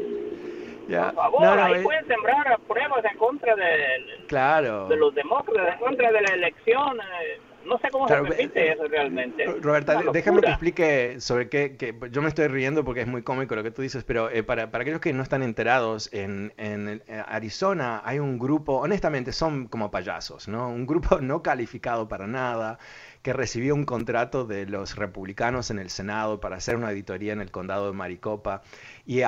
Por 0.88 1.16
favor, 1.16 1.60
ahí 1.60 1.84
pueden 1.84 2.08
sembrar 2.08 2.60
pruebas 2.68 3.04
en 3.06 3.18
contra 3.18 3.56
de, 3.56 4.26
claro. 4.28 4.88
de 4.88 4.96
los 4.96 5.14
demócratas, 5.14 5.74
en 5.74 5.80
contra 5.80 6.12
de 6.12 6.22
la 6.22 6.34
elección. 6.34 7.00
Eh, 7.00 7.40
no 7.68 7.78
sé 7.80 7.90
cómo 7.92 8.08
se 8.08 8.16
permite 8.16 8.72
eso 8.72 8.88
realmente. 8.88 9.46
Roberta, 9.62 10.02
déjame 10.14 10.42
que 10.42 10.48
explique 10.48 11.22
sobre 11.22 11.50
qué, 11.50 11.76
que 11.76 11.94
yo 12.12 12.22
me 12.22 12.30
estoy 12.30 12.48
riendo 12.48 12.84
porque 12.86 13.02
es 13.02 13.08
muy 13.08 13.24
cómico 13.24 13.56
lo 13.56 13.64
que 13.64 13.72
tú 13.72 13.82
dices, 13.82 14.04
pero 14.04 14.30
eh, 14.30 14.44
para, 14.44 14.72
para, 14.72 14.84
aquellos 14.84 15.02
que 15.02 15.12
no 15.14 15.22
están 15.22 15.44
enterados, 15.44 16.12
en, 16.14 16.54
en, 16.58 17.04
eh, 17.08 17.24
Arizona 17.28 18.02
hay 18.06 18.20
un 18.20 18.40
grupo, 18.40 18.78
honestamente 18.78 19.34
son 19.34 19.68
como 19.68 19.92
payasos, 19.92 20.48
¿no? 20.48 20.70
Un 20.70 20.88
grupo 20.88 21.20
no 21.22 21.44
calificado 21.44 22.08
para 22.08 22.26
nada, 22.26 22.80
que 23.28 23.34
recibió 23.34 23.76
un 23.76 23.84
contrato 23.84 24.46
de 24.46 24.66
los 24.66 24.96
republicanos 24.96 25.70
en 25.70 25.80
el 25.80 25.90
Senado 25.90 26.40
para 26.40 26.56
hacer 26.56 26.78
una 26.78 26.88
auditoría 26.88 27.34
en 27.34 27.42
el 27.42 27.52
condado 27.52 27.88
de 27.88 27.92
Maricopa. 27.92 28.62
Y 29.06 29.20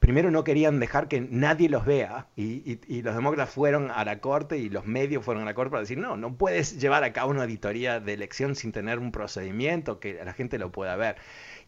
primero 0.00 0.32
no 0.32 0.42
querían 0.42 0.80
dejar 0.80 1.06
que 1.06 1.20
nadie 1.20 1.68
los 1.68 1.84
vea. 1.84 2.26
Y, 2.34 2.80
y, 2.88 3.02
los 3.02 3.14
demócratas 3.14 3.54
fueron 3.54 3.92
a 3.92 4.04
la 4.04 4.18
corte 4.18 4.58
y 4.58 4.68
los 4.68 4.84
medios 4.84 5.24
fueron 5.24 5.44
a 5.44 5.46
la 5.46 5.54
corte 5.54 5.70
para 5.70 5.82
decir, 5.82 5.98
no, 5.98 6.16
no 6.16 6.34
puedes 6.34 6.80
llevar 6.80 7.04
a 7.04 7.12
cabo 7.12 7.30
una 7.30 7.42
auditoría 7.42 8.00
de 8.00 8.14
elección 8.14 8.56
sin 8.56 8.72
tener 8.72 8.98
un 8.98 9.12
procedimiento 9.12 10.00
que 10.00 10.24
la 10.24 10.32
gente 10.32 10.58
lo 10.58 10.72
pueda 10.72 10.96
ver. 10.96 11.14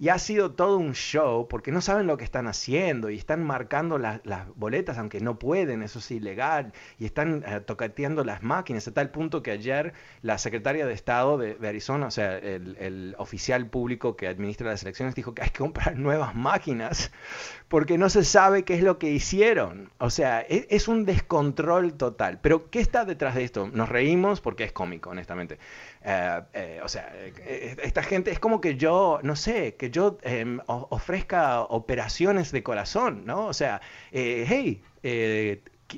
Y 0.03 0.09
ha 0.09 0.19
sido 0.19 0.51
todo 0.51 0.79
un 0.79 0.95
show 0.95 1.47
porque 1.47 1.71
no 1.71 1.81
saben 1.81 2.09
lo 2.09 2.17
que 2.17 2.25
están 2.25 2.49
haciendo 2.49 3.09
y 3.09 3.17
están 3.17 3.45
marcando 3.45 3.99
las 3.99 4.21
boletas 4.57 4.99
aunque 4.99 5.21
no 5.21 5.39
pueden, 5.39 5.85
eso 5.85 6.01
es 6.01 6.11
ilegal, 6.11 6.73
y 6.99 7.05
están 7.05 7.45
eh, 7.47 7.61
tocateando 7.61 8.25
las 8.25 8.43
máquinas 8.43 8.89
a 8.89 8.93
tal 8.93 9.13
punto 9.13 9.45
que 9.45 9.53
ayer 9.53 9.93
la 10.21 10.39
secretaria 10.39 10.87
de 10.87 10.93
Estado 10.93 11.39
de, 11.39 11.57
Arizona, 11.69 12.09
o 12.09 12.11
sea, 12.11 12.37
el, 12.37 13.15
oficial 13.17 13.71
público 13.71 14.17
que 14.17 14.27
administra 14.27 14.71
las 14.71 14.83
elecciones, 14.83 15.15
dijo 15.15 15.37
que 15.37 15.43
hay 15.43 15.51
que 15.51 15.59
comprar 15.61 15.97
nuevas 15.97 16.35
máquinas 16.35 17.13
porque 17.69 17.97
no 17.97 18.11
se 18.11 18.25
sabe 18.25 18.65
qué 18.65 18.75
es 18.75 18.83
lo 18.83 18.99
que 18.99 19.13
hicieron. 19.13 19.93
O 19.99 20.11
sea, 20.11 20.41
es, 20.41 20.67
es 20.69 20.89
un 20.89 21.05
descontrol 21.05 21.95
total. 21.95 22.41
Pero 22.43 22.71
¿qué 22.71 22.81
está 22.81 23.05
detrás 23.05 23.37
de 23.37 23.45
esto? 23.45 23.69
Nos 23.73 23.89
reímos 23.89 24.41
porque 24.41 24.65
es 24.65 24.73
cómico, 24.73 25.11
honestamente. 25.11 25.59
Eh, 26.05 26.41
eh, 26.53 26.81
o 26.83 26.89
sea, 26.89 27.13
eh, 27.15 27.77
esta 27.83 28.03
gente 28.03 28.33
es 28.33 28.39
como 28.41 28.61
que 28.61 28.77
yo, 28.77 29.21
no 29.23 29.37
sé, 29.37 29.77
que 29.77 29.91
yo 29.91 30.19
em, 30.23 30.59
ofrezca 30.67 31.61
operaciones 31.63 32.51
de 32.51 32.63
corazón, 32.63 33.25
¿no? 33.25 33.47
O 33.47 33.53
sea, 33.53 33.81
hey, 34.11 34.83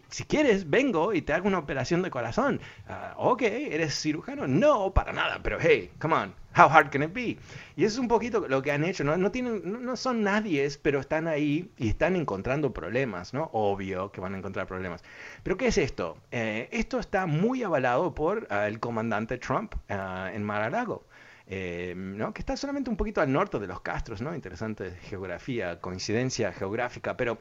si 0.08 0.24
quieres, 0.24 0.68
vengo 0.68 1.12
y 1.12 1.22
te 1.22 1.32
hago 1.32 1.46
una 1.48 1.58
operación 1.58 2.02
de 2.02 2.10
corazón. 2.10 2.60
Ah, 2.88 3.14
ok, 3.16 3.42
¿eres 3.42 4.00
cirujano? 4.00 4.46
No, 4.46 4.92
para 4.92 5.12
nada, 5.12 5.40
pero 5.42 5.58
hey, 5.60 5.90
come 5.98 6.14
on, 6.14 6.34
how 6.54 6.68
hard 6.68 6.90
can 6.90 7.02
it 7.02 7.12
be? 7.12 7.38
Y 7.76 7.84
eso 7.84 7.94
es 7.94 7.98
un 7.98 8.08
poquito 8.08 8.46
lo 8.48 8.62
que 8.62 8.72
han 8.72 8.84
hecho, 8.84 9.04
¿no? 9.04 9.16
No, 9.16 9.30
tienen, 9.30 9.84
no, 9.84 9.96
son 9.96 10.22
nadies, 10.22 10.78
pero 10.78 11.00
están 11.00 11.26
ahí 11.26 11.70
y 11.76 11.88
están 11.88 12.16
encontrando 12.16 12.72
problemas, 12.72 13.34
¿no? 13.34 13.50
Obvio 13.52 14.12
que 14.12 14.20
van 14.20 14.34
a 14.34 14.38
encontrar 14.38 14.66
problemas. 14.66 15.02
Pero 15.42 15.56
¿qué 15.56 15.68
es 15.68 15.78
esto? 15.78 16.16
Eh, 16.30 16.68
esto 16.72 16.98
está 16.98 17.26
muy 17.26 17.62
avalado 17.62 18.14
por 18.14 18.46
ah, 18.50 18.68
el 18.68 18.80
comandante 18.80 19.38
Trump 19.38 19.74
ah, 19.88 20.30
en 20.32 20.44
Mar-a-Lago. 20.44 21.04
Eh, 21.46 21.92
¿no? 21.94 22.32
que 22.32 22.40
está 22.40 22.56
solamente 22.56 22.88
un 22.88 22.96
poquito 22.96 23.20
al 23.20 23.30
norte 23.30 23.58
de 23.58 23.66
los 23.66 23.82
Castros, 23.82 24.22
¿no? 24.22 24.34
Interesante 24.34 24.92
geografía, 25.02 25.78
coincidencia 25.78 26.52
geográfica, 26.52 27.18
pero 27.18 27.38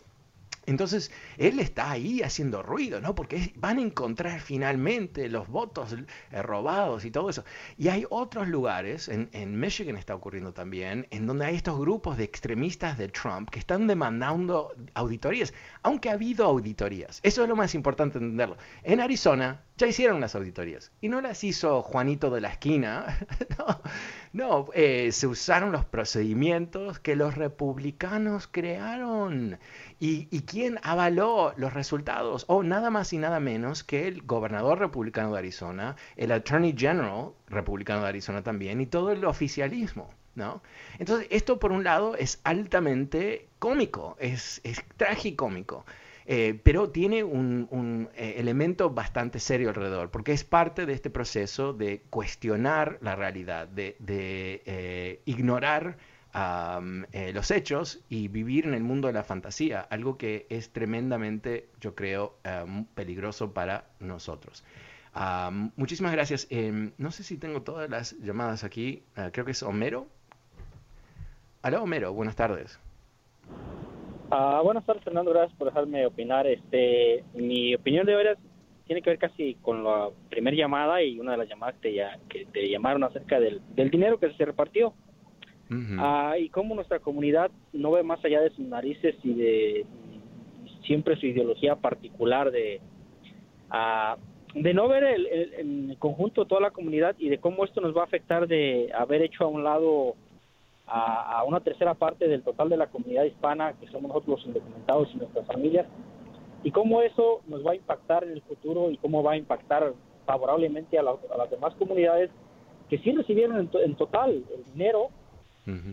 entonces, 0.66 1.12
él 1.38 1.60
está 1.60 1.92
ahí 1.92 2.22
haciendo 2.22 2.64
ruido, 2.64 3.02
¿no? 3.02 3.16
Porque 3.16 3.54
van 3.56 3.80
a 3.80 3.82
encontrar 3.82 4.40
finalmente 4.40 5.28
los 5.28 5.48
votos 5.50 5.94
eh, 6.32 6.42
robados 6.42 7.04
y 7.04 7.12
todo 7.12 7.30
eso. 7.30 7.44
Y 7.78 7.90
hay 7.90 8.06
otros 8.10 8.48
lugares, 8.48 9.10
en, 9.10 9.30
en, 9.34 9.60
Michigan 9.60 9.98
está 9.98 10.16
ocurriendo 10.16 10.54
también, 10.54 11.08
en 11.12 11.28
donde 11.28 11.46
hay 11.46 11.56
estos 11.56 11.78
grupos 11.78 12.18
de 12.18 12.24
extremistas 12.24 12.98
de 12.98 13.10
Trump 13.10 13.50
que 13.50 13.60
están 13.60 13.88
demandando 13.88 14.74
auditorías, 14.94 15.54
aunque 15.84 16.10
ha 16.10 16.14
habido 16.14 16.46
auditorías. 16.46 17.20
Eso 17.24 17.44
es 17.44 17.50
lo 17.50 17.56
más 17.56 17.76
importante 17.76 18.18
entenderlo. 18.18 18.58
En 18.84 19.02
Arizona 19.02 19.64
ya 19.78 19.88
hicieron 19.88 20.22
las 20.22 20.36
auditorías 20.36 20.92
y 21.02 21.10
no 21.10 21.22
las 21.22 21.44
hizo 21.44 21.82
Juanito 21.82 22.30
de 22.30 22.42
la 22.42 22.50
esquina. 22.50 23.18
no, 24.34 24.70
eh, 24.74 25.12
se 25.12 25.28
usaron 25.28 25.72
los 25.72 25.86
procedimientos 25.86 27.00
que 27.00 27.16
los 27.16 27.36
republicanos 27.36 28.48
crearon. 28.48 29.60
¿Y, 30.00 30.28
¿Y 30.32 30.42
quién 30.42 30.80
avaló 30.84 31.54
los 31.58 31.74
resultados? 31.74 32.46
O 32.48 32.64
nada 32.64 32.90
más 32.90 33.12
y 33.14 33.18
nada 33.18 33.40
menos 33.40 33.84
que 33.84 34.08
el 34.08 34.24
gobernador 34.24 34.80
republicano 34.80 35.34
de 35.34 35.40
Arizona, 35.40 35.96
el 36.16 36.32
Attorney 36.32 36.74
General 36.78 37.32
republicano 37.48 38.02
de 38.02 38.10
Arizona 38.10 38.42
también 38.42 38.82
y 38.82 38.86
todo 38.86 39.12
el 39.12 39.26
oficialismo. 39.26 40.10
¿No? 40.36 40.64
Entonces, 40.98 41.28
esto 41.30 41.60
por 41.60 41.72
un 41.72 41.84
lado 41.84 42.16
es 42.16 42.40
altamente 42.44 43.48
cómico, 43.64 44.18
es, 44.20 44.62
tragicómico. 44.98 45.86
Eh, 46.26 46.60
pero 46.64 46.90
tiene 46.90 47.24
un, 47.24 48.10
eh, 48.16 48.36
elemento 48.38 48.90
bastante 48.90 49.40
serio 49.40 49.70
alrededor, 49.70 50.10
porque 50.12 50.34
es 50.34 50.44
parte 50.44 50.86
de 50.86 50.92
este 50.92 51.10
proceso 51.10 51.72
de 51.72 52.02
cuestionar 52.10 52.98
la 53.02 53.16
realidad, 53.16 53.68
de, 53.70 53.96
eh, 54.06 55.22
ignorar 55.26 55.98
los 57.34 57.52
hechos 57.52 58.02
y 58.10 58.28
vivir 58.28 58.66
en 58.66 58.74
el 58.74 58.84
mundo 58.84 59.08
de 59.08 59.14
la 59.14 59.24
fantasía, 59.24 59.82
algo 59.82 60.18
que 60.18 60.48
es 60.50 60.72
tremendamente, 60.72 61.70
yo 61.80 61.94
creo, 61.94 62.38
peligroso 62.96 63.54
para 63.54 63.86
nosotros. 64.00 64.64
muchísimas 65.76 66.12
gracias. 66.12 66.48
Em, 66.50 66.92
no 66.98 67.12
sé 67.12 67.24
si 67.24 67.38
tengo 67.38 67.62
todas 67.62 67.90
las 67.90 68.14
llamadas 68.20 68.64
aquí. 68.64 69.04
Ah, 69.16 69.30
creo 69.32 69.46
que 69.46 69.52
es 69.52 69.62
Homero. 69.62 70.08
Hola, 71.66 71.82
Homero. 71.82 72.12
Buenas 72.12 72.36
tardes. 72.36 72.78
Ah, 74.30 74.60
buenas 74.62 74.86
tardes, 74.86 75.02
Fernando. 75.02 75.32
Gracias 75.32 75.58
por 75.58 75.68
dejarme 75.68 76.06
opinar. 76.06 76.46
Este, 76.46 77.24
mi 77.34 77.74
opinión 77.74 78.06
de 78.06 78.18
hoy 78.18 78.26
tiene 78.86 79.02
que 79.02 79.12
ver 79.12 79.20
casi 79.20 79.56
con 79.62 79.82
la 79.82 80.10
primera 80.30 80.58
llamada 80.58 81.02
y 81.02 81.18
una 81.22 81.32
de 81.32 81.38
las 81.38 81.48
llamadas 81.48 81.76
que, 81.82 81.94
ya, 81.94 82.20
que 82.28 82.46
te 82.48 82.70
llamaron 82.70 83.06
acerca 83.06 83.40
del, 83.40 83.62
dinero 83.90 84.20
que 84.20 84.34
se 84.34 84.44
repartió. 84.44 84.94
Ah, 85.98 86.36
y 86.38 86.50
cómo 86.50 86.76
nuestra 86.76 87.00
comunidad 87.00 87.50
no 87.72 87.92
ve 87.92 88.04
más 88.04 88.24
allá 88.26 88.42
de 88.42 88.50
sus 88.50 88.66
narices 88.66 89.16
y 89.24 89.34
de 89.34 89.86
siempre 90.86 91.16
su 91.16 91.28
ideología 91.28 91.78
particular 91.78 92.52
de, 92.52 92.82
uh, 93.72 94.20
de 94.54 94.74
no 94.74 94.88
ver 94.90 95.04
el, 95.06 95.26
el, 95.26 95.54
el, 95.54 95.98
conjunto 95.98 96.46
toda 96.46 96.62
la 96.62 96.72
comunidad 96.72 97.16
y 97.18 97.30
de 97.30 97.40
cómo 97.40 97.64
esto 97.64 97.82
nos 97.82 97.96
va 97.96 98.02
a 98.02 98.06
afectar 98.06 98.48
de 98.48 98.92
haber 98.94 99.24
hecho 99.24 99.46
a 99.46 99.48
un 99.48 99.64
lado 99.64 100.16
a, 100.88 101.44
una 101.46 101.62
tercera 101.62 101.94
parte 101.94 102.28
del 102.28 102.44
total 102.44 102.70
de 102.70 102.78
la 102.78 102.88
comunidad 102.88 103.24
hispana, 103.24 103.74
que 103.74 103.88
somos 103.88 104.10
nosotros 104.10 104.40
los 104.40 104.48
indocumentados 104.48 105.10
y 105.14 105.18
nuestras 105.18 105.46
familias, 105.48 105.88
y 106.64 106.72
cómo 106.72 107.02
eso 107.02 107.42
nos 107.48 107.66
va 107.66 107.72
a 107.72 107.76
impactar 107.76 108.24
en 108.24 108.32
el 108.32 108.42
futuro 108.42 108.90
y 108.90 108.98
cómo 108.98 109.24
va 109.24 109.34
a 109.34 109.38
impactar 109.38 109.94
favorablemente 110.26 110.98
a, 110.98 111.04
las 111.04 111.50
demás 111.50 111.74
comunidades 111.76 112.30
que 112.90 112.98
sí 113.00 113.12
recibieron 113.12 113.70
en, 113.74 113.96
total 113.96 114.44
el 114.56 114.64
dinero, 114.74 115.10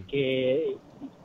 que 0.09 0.77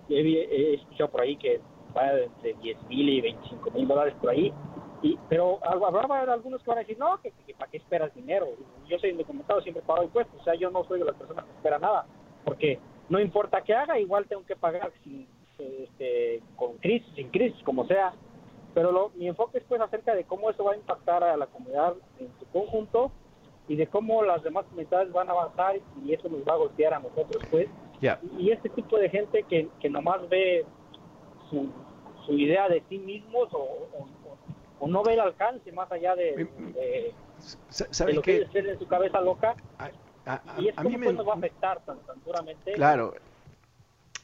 he, 0.10 0.73
escuchado 0.75 1.10
por 1.10 1.21
ahí 1.21 1.36
que 1.36 1.60
va 1.95 2.13
de 2.13 2.30
10 2.62 2.84
mil 2.89 3.10
y 3.10 3.21
25 3.21 3.71
mil 3.71 3.88
dólares 3.88 4.13
por 4.19 4.30
ahí, 4.30 4.54
y, 5.01 5.17
pero 5.30 5.60
habrá 5.63 6.34
algunos 6.34 6.63
que 6.63 6.69
van 6.69 6.78
a 6.80 6.82
decir, 6.82 6.97
no, 6.97 7.19
que, 7.21 7.32
¿para 7.58 7.69
qué 7.69 7.78
esperas 7.78 8.13
dinero? 8.15 8.47
Yo 8.88 8.97
soy 8.99 9.12
indocumentado, 9.12 9.62
siempre 9.62 9.84
pago 9.84 10.04
impuestos, 10.04 10.39
o 10.39 10.43
sea, 10.43 10.56
yo 10.56 10.71
no 10.71 10.84
soy 10.86 10.99
de 10.99 11.06
las 11.06 11.15
personas 11.15 11.45
que 11.45 11.51
esperan 11.51 11.82
nada, 11.82 12.06
porque 12.43 12.80
no 13.10 13.20
importa 13.20 13.62
qué 13.62 13.74
haga, 13.74 14.00
igual 14.00 14.26
tengo 14.28 14.46
que 14.46 14.56
pagar 14.56 14.91
sin, 15.04 15.28
este, 15.60 16.41
con 16.56 16.78
crisis, 16.78 17.08
sin 17.15 17.30
crisis, 17.30 17.62
como 17.63 17.86
sea. 17.88 18.13
Pero 18.74 18.91
lo, 18.91 19.10
mi 19.15 19.28
enfoque 19.28 19.60
es 19.60 19.63
pues 19.63 19.80
acerca 19.80 20.13
de 20.15 20.26
cómo 20.26 20.50
eso 20.50 20.63
va 20.63 20.74
a 20.74 20.78
impactar 20.78 21.24
a 21.24 21.38
la 21.38 21.48
comunidad 21.48 21.94
en 22.20 22.30
su 22.39 22.46
conjunto 22.48 23.12
y 23.68 23.76
de 23.76 23.88
cómo 23.88 24.24
las 24.24 24.44
demás 24.44 24.65
comunidades 24.65 25.12
van 25.12 25.30
a 25.30 25.32
avanzar 25.32 25.78
y 26.04 26.13
eso 26.13 26.30
nos 26.30 26.41
va 26.41 26.54
a 26.54 26.58
golpear 26.58 26.94
a 26.94 27.00
nosotros 27.00 27.44
pues. 27.50 27.68
Y, 28.38 28.52
este 28.52 28.70
tipo 28.70 28.98
de 28.98 29.10
gente 29.10 29.44
que, 29.44 29.70
que 29.80 29.89
nomás 29.89 30.28
ve 30.30 30.65
su, 31.50 31.70
su 32.26 32.34
idea 32.34 32.68
de 32.68 32.84
sí 32.89 33.00
mismos 33.00 33.48
o, 33.54 33.88
o, 34.80 34.88
no 34.88 35.02
ve 35.02 35.13
el 35.13 35.22
alcance 35.22 35.72
más 35.72 35.91
allá 35.91 36.15
de, 36.15 36.48
de, 36.76 37.13
lo 38.13 38.22
que 38.22 38.41
es 38.41 38.56
en 38.56 38.78
su 38.78 38.88
cabeza 38.88 39.22
loca, 39.22 39.56
y 40.57 40.69
es 40.69 40.75
como 40.75 40.97
nos 41.11 41.27
va 41.27 41.33
a 41.33 41.38
afectar 41.38 41.81
tan, 41.85 41.97
duramente. 42.25 42.73
Claro. 42.73 43.15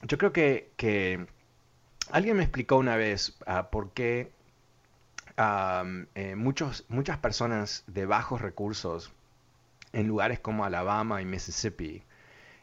Yo 0.03 0.17
creo 0.17 0.33
que, 0.33 0.71
que 0.77 1.27
alguien 2.09 2.37
me 2.37 2.43
explicó 2.43 2.77
una 2.77 2.95
vez 2.95 3.37
uh, 3.47 3.69
por 3.69 3.91
qué 3.91 4.31
eh, 6.15 6.35
muchos, 6.35 6.85
muchas 6.89 7.17
personas 7.17 7.83
de 7.87 8.05
bajos 8.05 8.41
recursos 8.41 9.11
en 9.93 10.07
lugares 10.07 10.39
como 10.39 10.65
Alabama 10.65 11.21
y 11.21 11.25
Mississippi 11.25 12.03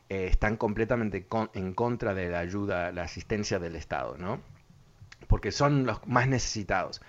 eh, 0.08 0.26
están 0.26 0.56
completamente 0.56 1.26
en 1.54 1.74
contra 1.74 2.14
de 2.14 2.28
la 2.28 2.38
ayuda, 2.38 2.92
la 2.92 3.02
asistencia 3.02 3.58
del 3.58 3.76
Estado, 3.76 4.16
¿no? 4.16 4.40
Porque 5.26 5.52
son 5.52 5.86
los 5.86 6.06
más 6.06 6.28
necesitados. 6.28 7.02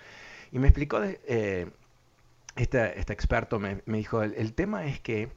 Y 0.52 0.58
me 0.58 0.68
explicó, 0.68 1.02
eh, 1.02 1.70
este, 2.56 2.98
este, 2.98 3.12
experto 3.12 3.58
me, 3.58 3.80
dijo, 3.86 4.22
el, 4.22 4.52
tema 4.54 4.86
es 4.86 5.00
que 5.00 5.30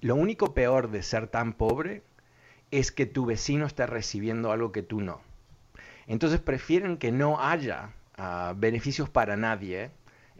lo 0.00 0.14
único 0.14 0.54
peor 0.54 0.90
de 0.90 1.02
ser 1.02 1.26
tan 1.26 1.52
pobre 1.52 2.02
es 2.70 2.92
que 2.92 3.06
tu 3.06 3.26
vecino 3.26 3.66
está 3.66 3.86
recibiendo 3.86 4.52
algo 4.52 4.72
que 4.72 4.82
tú 4.82 5.00
no. 5.00 5.20
Entonces 6.06 6.40
prefieren 6.40 6.96
que 6.96 7.12
no 7.12 7.40
haya 7.40 7.90
ah, 8.16 8.54
beneficios 8.56 9.08
para 9.10 9.36
nadie 9.36 9.90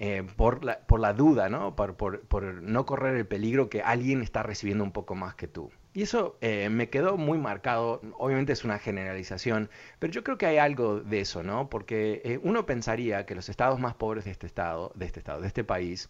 eh, 0.00 0.24
por, 0.36 0.64
la, 0.64 0.78
por, 0.80 1.00
la, 1.00 1.12
duda, 1.12 1.48
¿no? 1.48 1.74
Por, 1.74 1.96
por, 1.96 2.44
no 2.62 2.86
correr 2.86 3.16
el 3.16 3.26
peligro 3.26 3.68
que 3.68 3.82
alguien 3.82 4.22
está 4.22 4.44
recibiendo 4.44 4.84
un 4.84 4.92
poco 4.92 5.16
más 5.16 5.34
que 5.34 5.48
tú. 5.48 5.72
Y 5.92 6.02
eso 6.02 6.38
eh, 6.40 6.68
me 6.68 6.88
quedó 6.88 7.16
muy 7.16 7.36
marcado, 7.36 8.00
obviamente 8.16 8.52
es 8.52 8.62
una 8.62 8.78
generalización, 8.78 9.68
pero 9.98 10.12
yo 10.12 10.22
creo 10.22 10.38
que 10.38 10.46
hay 10.46 10.58
algo 10.58 11.00
de 11.00 11.20
eso, 11.20 11.42
¿no? 11.42 11.68
Porque 11.68 12.22
eh, 12.24 12.38
uno 12.44 12.64
pensaría 12.64 13.26
que 13.26 13.34
los 13.34 13.48
estados 13.48 13.80
más 13.80 13.94
pobres 13.94 14.24
de 14.24 14.30
este 14.30 14.46
estado, 14.46 14.92
de 14.94 15.06
este 15.06 15.18
estado, 15.18 15.40
de 15.40 15.48
este 15.48 15.64
país, 15.64 16.08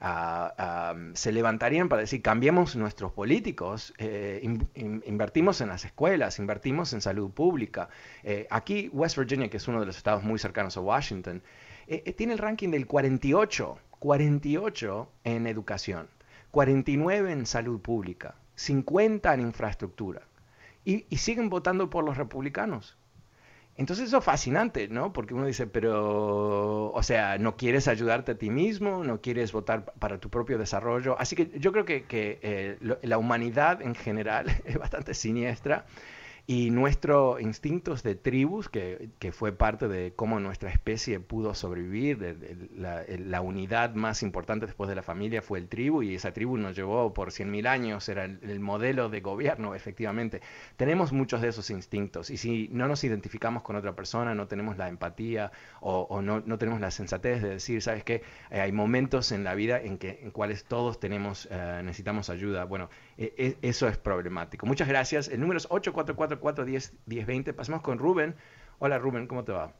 ah, 0.00 0.54
ah, 0.58 0.94
se 1.14 1.32
levantarían 1.32 1.88
para 1.88 2.02
decir, 2.02 2.22
cambiemos 2.22 2.76
nuestros 2.76 3.12
políticos, 3.12 3.94
invertimos 4.74 5.60
en 5.60 5.68
las 5.68 5.84
escuelas, 5.84 6.38
invertimos 6.38 6.92
en 6.92 7.00
salud 7.00 7.30
pública. 7.30 7.88
aquí, 8.50 8.88
West 8.92 9.16
Virginia, 9.16 9.48
que 9.48 9.58
es 9.58 9.68
uno 9.68 9.80
de 9.80 9.86
los 9.86 9.96
estados 9.96 10.22
muy 10.22 10.38
cercanos 10.38 10.76
a 10.76 10.80
Washington, 10.80 11.42
eh, 11.90 12.04
eh, 12.06 12.12
tiene 12.12 12.34
el 12.34 12.38
ranking 12.38 12.68
del 12.68 12.86
48, 12.86 13.76
48 13.98 15.08
en 15.24 15.48
educación, 15.48 16.08
49 16.52 17.32
en 17.32 17.46
salud 17.46 17.80
pública, 17.80 18.36
50 18.54 19.34
en 19.34 19.40
infraestructura. 19.40 20.22
Y, 20.84 21.04
siguen 21.16 21.50
votando 21.50 21.90
por 21.90 22.04
los 22.04 22.16
republicanos. 22.16 22.96
Entonces 23.76 24.08
eso 24.08 24.18
es 24.18 24.24
fascinante, 24.24 24.88
¿no? 24.88 25.12
Porque 25.12 25.32
uno 25.32 25.46
dice, 25.46 25.66
pero, 25.66 26.92
o 26.92 27.02
sea, 27.02 27.38
no 27.38 27.56
quieres 27.56 27.88
ayudarte 27.88 28.32
a 28.32 28.34
ti 28.38 28.50
mismo, 28.50 29.04
no 29.04 29.20
quieres 29.22 29.52
votar 29.52 29.84
para 29.98 30.18
tu 30.18 30.28
propio 30.28 30.58
desarrollo. 30.58 31.18
Así 31.18 31.34
que 31.34 31.50
yo 31.58 31.72
creo 31.72 31.84
que, 31.86 32.04
eh, 32.10 32.78
la 33.02 33.18
humanidad 33.18 33.80
en 33.80 33.94
general 33.94 34.46
es 34.64 34.76
bastante 34.78 35.14
siniestra 35.14 35.86
y 36.46 36.70
nuestros 36.70 37.40
instintos 37.40 38.02
de 38.02 38.14
tribus, 38.14 38.68
que, 38.68 39.10
fue 39.32 39.52
parte 39.52 39.88
de 39.88 40.12
cómo 40.14 40.40
nuestra 40.40 40.70
especie 40.70 41.20
pudo 41.20 41.54
sobrevivir, 41.54 42.18
de, 42.18 42.68
la, 42.76 43.40
unidad 43.40 43.94
más 43.94 44.22
importante 44.22 44.66
después 44.66 44.88
de 44.88 44.94
la 44.94 45.02
familia 45.02 45.42
fue 45.42 45.58
el 45.58 45.68
tribu, 45.68 46.02
y 46.02 46.14
esa 46.14 46.32
tribu 46.32 46.56
nos 46.56 46.76
llevó 46.76 47.14
por 47.14 47.30
100.000 47.30 47.66
años, 47.66 48.08
era 48.08 48.24
el, 48.24 48.60
modelo 48.60 49.08
de 49.08 49.20
gobierno, 49.20 49.74
efectivamente. 49.74 50.40
Tenemos 50.76 51.12
muchos 51.12 51.40
de 51.40 51.48
esos 51.48 51.70
instintos, 51.70 52.30
y 52.30 52.36
si 52.36 52.68
no 52.72 52.88
nos 52.88 53.04
identificamos 53.04 53.62
con 53.62 53.76
otra 53.76 53.94
persona, 53.94 54.34
no 54.34 54.46
tenemos 54.46 54.76
la 54.76 54.88
empatía 54.88 55.52
o, 55.80 56.20
no, 56.22 56.42
no, 56.44 56.58
tenemos 56.58 56.80
la 56.80 56.90
sensatez 56.90 57.42
de 57.42 57.50
decir, 57.50 57.80
¿sabes 57.82 58.04
qué? 58.04 58.22
Eh, 58.50 58.60
hay 58.60 58.72
momentos 58.72 59.32
en 59.32 59.44
la 59.44 59.54
vida 59.54 59.80
en, 59.80 59.98
que, 59.98 60.20
en 60.22 60.30
cuales 60.30 60.64
todos 60.64 61.00
tenemos, 61.00 61.48
eh, 61.50 61.80
necesitamos 61.84 62.28
ayuda. 62.30 62.64
Bueno, 62.64 62.90
e, 63.16 63.32
e, 63.36 63.68
eso 63.68 63.88
es 63.88 63.96
problemático. 63.98 64.66
Muchas 64.66 64.88
gracias. 64.88 65.28
El 65.28 65.40
número 65.40 65.58
es 65.58 65.66
844-410-1020. 66.30 67.54
Pasamos 67.54 67.82
con 67.82 67.98
Rubén. 67.98 68.34
Hola 68.78 68.98
Rubén, 68.98 69.26
¿cómo 69.26 69.44
te 69.44 69.52
va? 69.52 69.72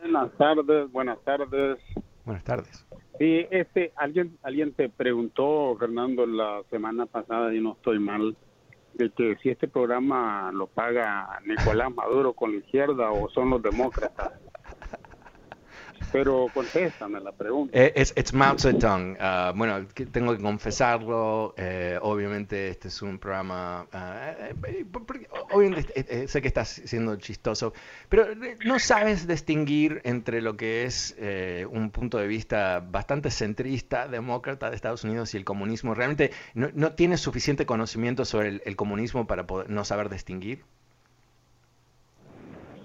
Buenas 0.00 0.32
tardes, 0.36 0.90
buenas 0.90 1.18
tardes. 1.22 1.78
Buenas 2.24 2.44
tardes. 2.44 2.86
Sí, 3.18 3.46
este, 3.50 3.92
alguien, 3.96 4.38
alguien 4.42 4.72
te 4.72 4.88
preguntó, 4.88 5.76
Fernando, 5.78 6.26
la 6.26 6.62
semana 6.70 7.06
pasada, 7.06 7.54
y 7.54 7.60
no 7.60 7.72
estoy 7.72 7.98
mal, 7.98 8.36
de 8.94 9.10
que 9.10 9.36
si 9.42 9.50
este 9.50 9.68
programa 9.68 10.50
lo 10.52 10.66
paga 10.66 11.40
Nicolás 11.46 11.94
Maduro 11.94 12.32
con 12.32 12.52
la 12.52 12.58
izquierda 12.58 13.10
o 13.10 13.28
son 13.30 13.50
los 13.50 13.62
demócratas. 13.62 14.32
Pero 16.12 16.48
contéstame 16.52 17.20
la 17.20 17.32
pregunta. 17.32 17.78
Eh, 17.78 17.92
es 17.96 18.12
it's 18.16 18.34
Mao 18.34 18.58
Zedong. 18.58 19.16
Uh, 19.18 19.56
bueno, 19.56 19.86
tengo 20.12 20.36
que 20.36 20.42
confesarlo. 20.42 21.54
Eh, 21.56 21.98
obviamente 22.02 22.68
este 22.68 22.88
es 22.88 23.00
un 23.00 23.18
programa... 23.18 23.86
Uh, 23.92 24.84
obviamente 25.52 26.28
sé 26.28 26.42
que 26.42 26.48
estás 26.48 26.82
siendo 26.84 27.16
chistoso, 27.16 27.72
pero 28.08 28.26
no 28.64 28.78
sabes 28.78 29.26
distinguir 29.26 30.00
entre 30.04 30.42
lo 30.42 30.56
que 30.56 30.84
es 30.84 31.16
un 31.70 31.90
punto 31.90 32.18
de 32.18 32.26
vista 32.26 32.80
bastante 32.80 33.30
centrista, 33.30 34.08
demócrata 34.08 34.68
de 34.70 34.76
Estados 34.76 35.04
Unidos 35.04 35.32
y 35.34 35.38
el 35.38 35.44
comunismo. 35.44 35.94
¿Realmente 35.94 36.30
no, 36.54 36.68
no 36.74 36.92
tienes 36.92 37.20
suficiente 37.20 37.64
conocimiento 37.66 38.24
sobre 38.24 38.48
el, 38.48 38.62
el 38.64 38.76
comunismo 38.76 39.26
para 39.26 39.46
poder 39.46 39.70
no 39.70 39.84
saber 39.84 40.08
distinguir? 40.08 40.62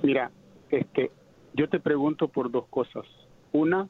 Mira, 0.03 0.31
este, 0.69 1.11
yo 1.57 1.67
te 1.67 1.79
pregunto 1.79 2.27
por 2.27 2.51
dos 2.51 2.65
cosas. 2.69 3.03
Una, 3.51 3.89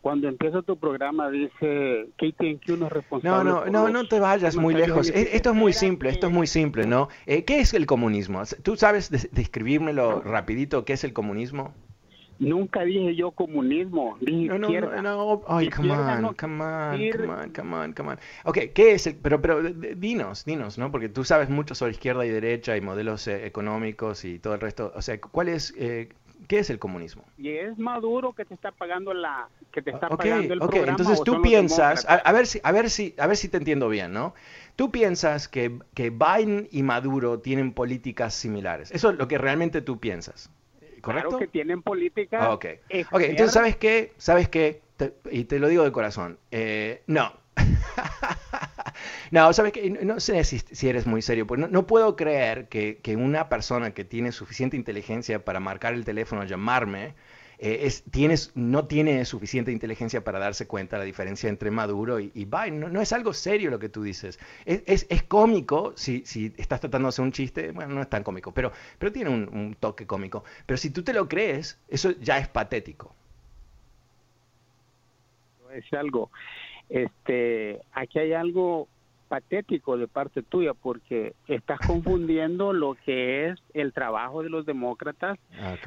cuando 0.00 0.28
empieza 0.28 0.62
tu 0.62 0.78
programa 0.78 1.28
dice 1.30 2.08
que 2.16 2.72
uno 2.72 2.86
es 2.86 2.92
responsable. 2.92 3.50
No, 3.50 3.66
no, 3.66 3.70
no, 3.70 3.88
no 3.88 4.08
te 4.08 4.20
vayas 4.20 4.56
muy 4.56 4.74
lejos. 4.74 5.10
E, 5.10 5.36
esto 5.36 5.50
es 5.50 5.56
muy 5.56 5.72
simple, 5.72 6.10
esto 6.10 6.28
es 6.28 6.32
muy 6.32 6.46
simple, 6.46 6.86
¿no? 6.86 7.08
Eh, 7.26 7.44
¿Qué 7.44 7.60
es 7.60 7.74
el 7.74 7.86
comunismo? 7.86 8.42
¿Tú 8.62 8.76
sabes 8.76 9.10
describírmelo 9.32 10.22
rapidito 10.22 10.84
qué 10.84 10.94
es 10.94 11.04
el 11.04 11.12
comunismo? 11.12 11.74
Nunca 12.40 12.84
dije 12.84 13.14
yo 13.14 13.32
comunismo, 13.32 14.16
dije 14.22 14.46
no, 14.46 14.58
no, 14.58 15.02
no, 15.02 15.42
ay, 15.46 15.68
come 15.68 15.92
on, 15.92 16.32
come 16.32 16.64
on, 16.64 17.10
come 17.12 17.32
on, 17.34 17.50
come 17.52 17.76
on, 17.76 17.92
come 17.92 18.08
on. 18.12 18.18
Ok, 18.44 18.58
¿qué 18.72 18.92
es 18.92 19.06
el, 19.06 19.16
pero, 19.16 19.42
pero 19.42 19.62
dinos, 19.62 20.46
dinos, 20.46 20.78
¿no? 20.78 20.90
Porque 20.90 21.10
tú 21.10 21.22
sabes 21.22 21.50
mucho 21.50 21.74
sobre 21.74 21.92
izquierda 21.92 22.24
y 22.24 22.30
derecha 22.30 22.78
y 22.78 22.80
modelos 22.80 23.28
eh, 23.28 23.44
económicos 23.44 24.24
y 24.24 24.38
todo 24.38 24.54
el 24.54 24.60
resto. 24.60 24.90
O 24.96 25.02
sea, 25.02 25.20
¿cuál 25.20 25.50
es, 25.50 25.74
eh, 25.76 26.08
¿Qué 26.48 26.58
es 26.58 26.70
el 26.70 26.78
comunismo? 26.78 27.24
Y 27.38 27.50
es 27.50 27.78
Maduro 27.78 28.32
que 28.32 28.44
te 28.44 28.54
está 28.54 28.72
pagando 28.72 29.14
la 29.14 29.48
que 29.72 29.82
te 29.82 29.90
está 29.90 30.08
pagando 30.08 30.54
el 30.54 30.62
okay. 30.62 30.82
entonces 30.86 31.22
tú 31.22 31.42
piensas, 31.42 32.06
a, 32.08 32.32
ver 32.32 32.46
si 32.46 32.60
a 32.62 32.72
ver 32.72 32.90
si 32.90 33.14
a 33.18 33.26
ver 33.26 33.36
si 33.36 33.48
te 33.48 33.56
entiendo 33.56 33.88
bien, 33.88 34.12
¿no? 34.12 34.34
Tú 34.76 34.90
piensas 34.90 35.48
que, 35.48 35.78
que 35.94 36.10
Biden 36.10 36.68
y 36.70 36.82
Maduro 36.82 37.40
tienen 37.40 37.72
políticas 37.72 38.34
similares. 38.34 38.90
Eso 38.92 39.10
es 39.10 39.18
lo 39.18 39.28
que 39.28 39.38
realmente 39.38 39.82
tú 39.82 39.98
piensas. 39.98 40.50
¿Correcto? 41.00 41.30
Claro 41.30 41.38
que 41.38 41.46
tienen 41.46 41.82
políticas. 41.82 42.48
Ok. 42.48 42.66
Ok, 43.12 43.20
entonces 43.20 43.52
¿sabes 43.52 43.76
qué? 43.76 44.12
¿Sabes 44.16 44.48
qué? 44.48 44.82
y 45.30 45.44
te 45.44 45.58
lo 45.58 45.68
digo 45.68 45.84
de 45.84 45.92
corazón. 45.92 46.38
Eh, 46.50 47.02
no. 47.06 47.32
no, 49.30 49.52
sabes 49.52 49.72
que 49.72 49.90
no 49.90 50.20
sé 50.20 50.44
si, 50.44 50.88
eres 50.88 51.06
muy 51.06 51.22
serio, 51.22 51.46
pues 51.46 51.60
no, 51.60 51.86
puedo 51.86 52.16
creer 52.16 52.68
que, 52.68 53.16
una 53.16 53.48
persona 53.48 53.92
que 53.92 54.04
tiene 54.04 54.32
suficiente 54.32 54.76
inteligencia 54.76 55.44
para 55.44 55.60
marcar 55.60 55.94
el 55.94 56.04
teléfono, 56.04 56.44
llamarme, 56.44 57.14
eh, 57.58 57.80
es, 57.82 58.04
tienes, 58.10 58.52
no 58.54 58.86
tiene 58.86 59.24
suficiente 59.24 59.70
inteligencia 59.70 60.24
para 60.24 60.38
darse 60.38 60.66
cuenta 60.66 60.96
de 60.96 61.00
la 61.00 61.04
diferencia 61.04 61.48
entre 61.48 61.70
Maduro 61.70 62.18
y, 62.18 62.30
Biden. 62.32 62.80
No, 62.92 63.00
es 63.00 63.12
algo 63.12 63.32
serio 63.34 63.70
lo 63.70 63.78
que 63.78 63.88
tú 63.88 64.02
dices. 64.02 64.38
Es, 64.64 65.06
es, 65.08 65.22
cómico 65.24 65.92
si, 65.96 66.24
si, 66.24 66.52
estás 66.56 66.80
tratando 66.80 67.06
de 67.06 67.10
hacer 67.10 67.24
un 67.24 67.32
chiste, 67.32 67.72
bueno, 67.72 67.94
no 67.94 68.02
es 68.02 68.08
tan 68.08 68.22
cómico, 68.22 68.52
pero, 68.52 68.72
pero 68.98 69.12
tiene 69.12 69.30
un, 69.30 69.48
un 69.52 69.74
toque 69.74 70.06
cómico. 70.06 70.44
Pero 70.64 70.78
si 70.78 70.90
tú 70.90 71.02
te 71.02 71.12
lo 71.12 71.28
crees, 71.28 71.78
eso 71.88 72.12
ya 72.12 72.38
es 72.38 72.48
patético. 72.48 73.14
Es 75.72 75.92
algo 75.92 76.30
este, 76.90 77.80
aquí 77.92 78.18
hay 78.18 78.32
algo 78.32 78.88
patético 79.30 79.96
de 79.96 80.08
parte 80.08 80.42
tuya 80.42 80.74
porque 80.74 81.34
estás 81.46 81.78
confundiendo 81.86 82.72
lo 82.72 82.96
que 83.06 83.48
es 83.48 83.60
el 83.74 83.92
trabajo 83.92 84.42
de 84.42 84.50
los 84.50 84.66
demócratas 84.66 85.38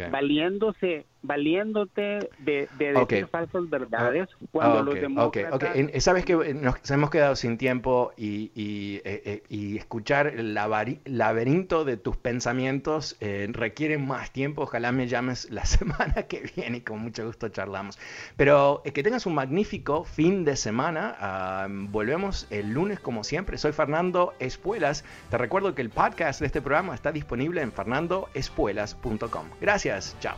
valiéndose 0.09 1.05
valiéndote 1.21 2.29
de, 2.39 2.67
decir 2.77 3.27
falsas 3.27 3.69
verdades 3.69 4.29
ah, 4.31 4.45
cuando 4.51 4.83
los 4.83 4.95
demócratas 4.95 5.75
sabes 5.99 6.23
que 6.23 6.53
nos 6.53 6.89
hemos 6.89 7.09
quedado 7.09 7.35
sin 7.35 7.57
tiempo 7.57 8.13
y, 8.15 8.51
y, 8.55 9.01
eh, 9.03 9.43
eh, 9.49 9.75
escuchar 9.75 10.27
el 10.27 10.53
laberinto 10.53 11.83
de 11.83 11.97
tus 11.97 12.15
pensamientos 12.15 13.17
eh, 13.19 13.47
requiere 13.51 13.97
más 13.97 14.31
tiempo. 14.31 14.63
Ojalá 14.63 14.91
me 14.91 15.07
llames 15.07 15.49
la 15.51 15.65
semana 15.65 16.23
que 16.23 16.49
viene 16.55 16.77
y 16.77 16.81
con 16.81 16.99
mucho 16.99 17.25
gusto 17.25 17.49
charlamos. 17.49 17.99
Pero 18.37 18.81
que 18.83 19.03
tengas 19.03 19.25
un 19.25 19.35
magnífico 19.35 20.03
fin 20.03 20.45
de 20.45 20.55
semana. 20.55 21.15
Ah, 21.19 21.67
volvemos 21.69 22.47
el 22.51 22.73
lunes 22.73 22.99
como 22.99 23.23
siempre 23.23 23.32
soy 23.57 23.71
Fernando 23.71 24.33
Espuelas 24.39 25.03
te 25.29 25.37
recuerdo 25.37 25.75
que 25.75 25.81
el 25.81 25.89
podcast 25.89 26.39
de 26.39 26.47
este 26.47 26.61
programa 26.61 26.93
está 26.95 27.11
disponible 27.11 27.61
en 27.61 27.71
fernandoespuelas.com 27.71 29.45
gracias 29.61 30.15
chao 30.19 30.37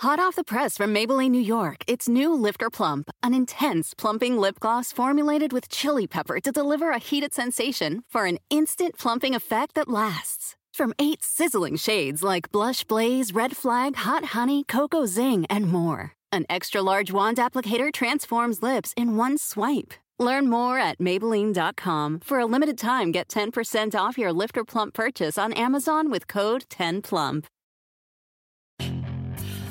Hot 0.00 0.18
off 0.20 0.36
the 0.36 0.44
press 0.44 0.76
from 0.76 0.92
Maybelline, 0.94 1.30
New 1.30 1.40
York, 1.40 1.82
it's 1.88 2.06
new 2.06 2.32
Lifter 2.34 2.68
Plump, 2.68 3.10
an 3.22 3.32
intense 3.32 3.94
plumping 3.94 4.36
lip 4.36 4.60
gloss 4.60 4.92
formulated 4.92 5.54
with 5.54 5.70
chili 5.70 6.06
pepper 6.06 6.38
to 6.38 6.52
deliver 6.52 6.90
a 6.90 6.98
heated 6.98 7.32
sensation 7.32 8.02
for 8.10 8.26
an 8.26 8.38
instant 8.50 8.98
plumping 8.98 9.34
effect 9.34 9.74
that 9.74 9.88
lasts. 9.88 10.54
From 10.74 10.92
eight 10.98 11.24
sizzling 11.24 11.76
shades 11.76 12.22
like 12.22 12.52
Blush 12.52 12.84
Blaze, 12.84 13.32
Red 13.32 13.56
Flag, 13.56 13.96
Hot 13.96 14.24
Honey, 14.36 14.62
Cocoa 14.64 15.06
Zing, 15.06 15.46
and 15.48 15.66
more. 15.66 16.12
An 16.32 16.44
extra 16.48 16.82
large 16.82 17.12
wand 17.12 17.38
applicator 17.38 17.92
transforms 17.92 18.62
lips 18.62 18.92
in 18.96 19.16
one 19.16 19.38
swipe. 19.38 19.94
Learn 20.18 20.48
more 20.48 20.78
at 20.78 20.98
Maybelline.com. 20.98 22.20
For 22.20 22.38
a 22.38 22.46
limited 22.46 22.78
time, 22.78 23.12
get 23.12 23.28
10% 23.28 23.94
off 23.94 24.16
your 24.18 24.32
Lifter 24.32 24.64
Plump 24.64 24.94
purchase 24.94 25.36
on 25.36 25.52
Amazon 25.52 26.10
with 26.10 26.26
code 26.26 26.64
10PLUMP. 26.70 27.46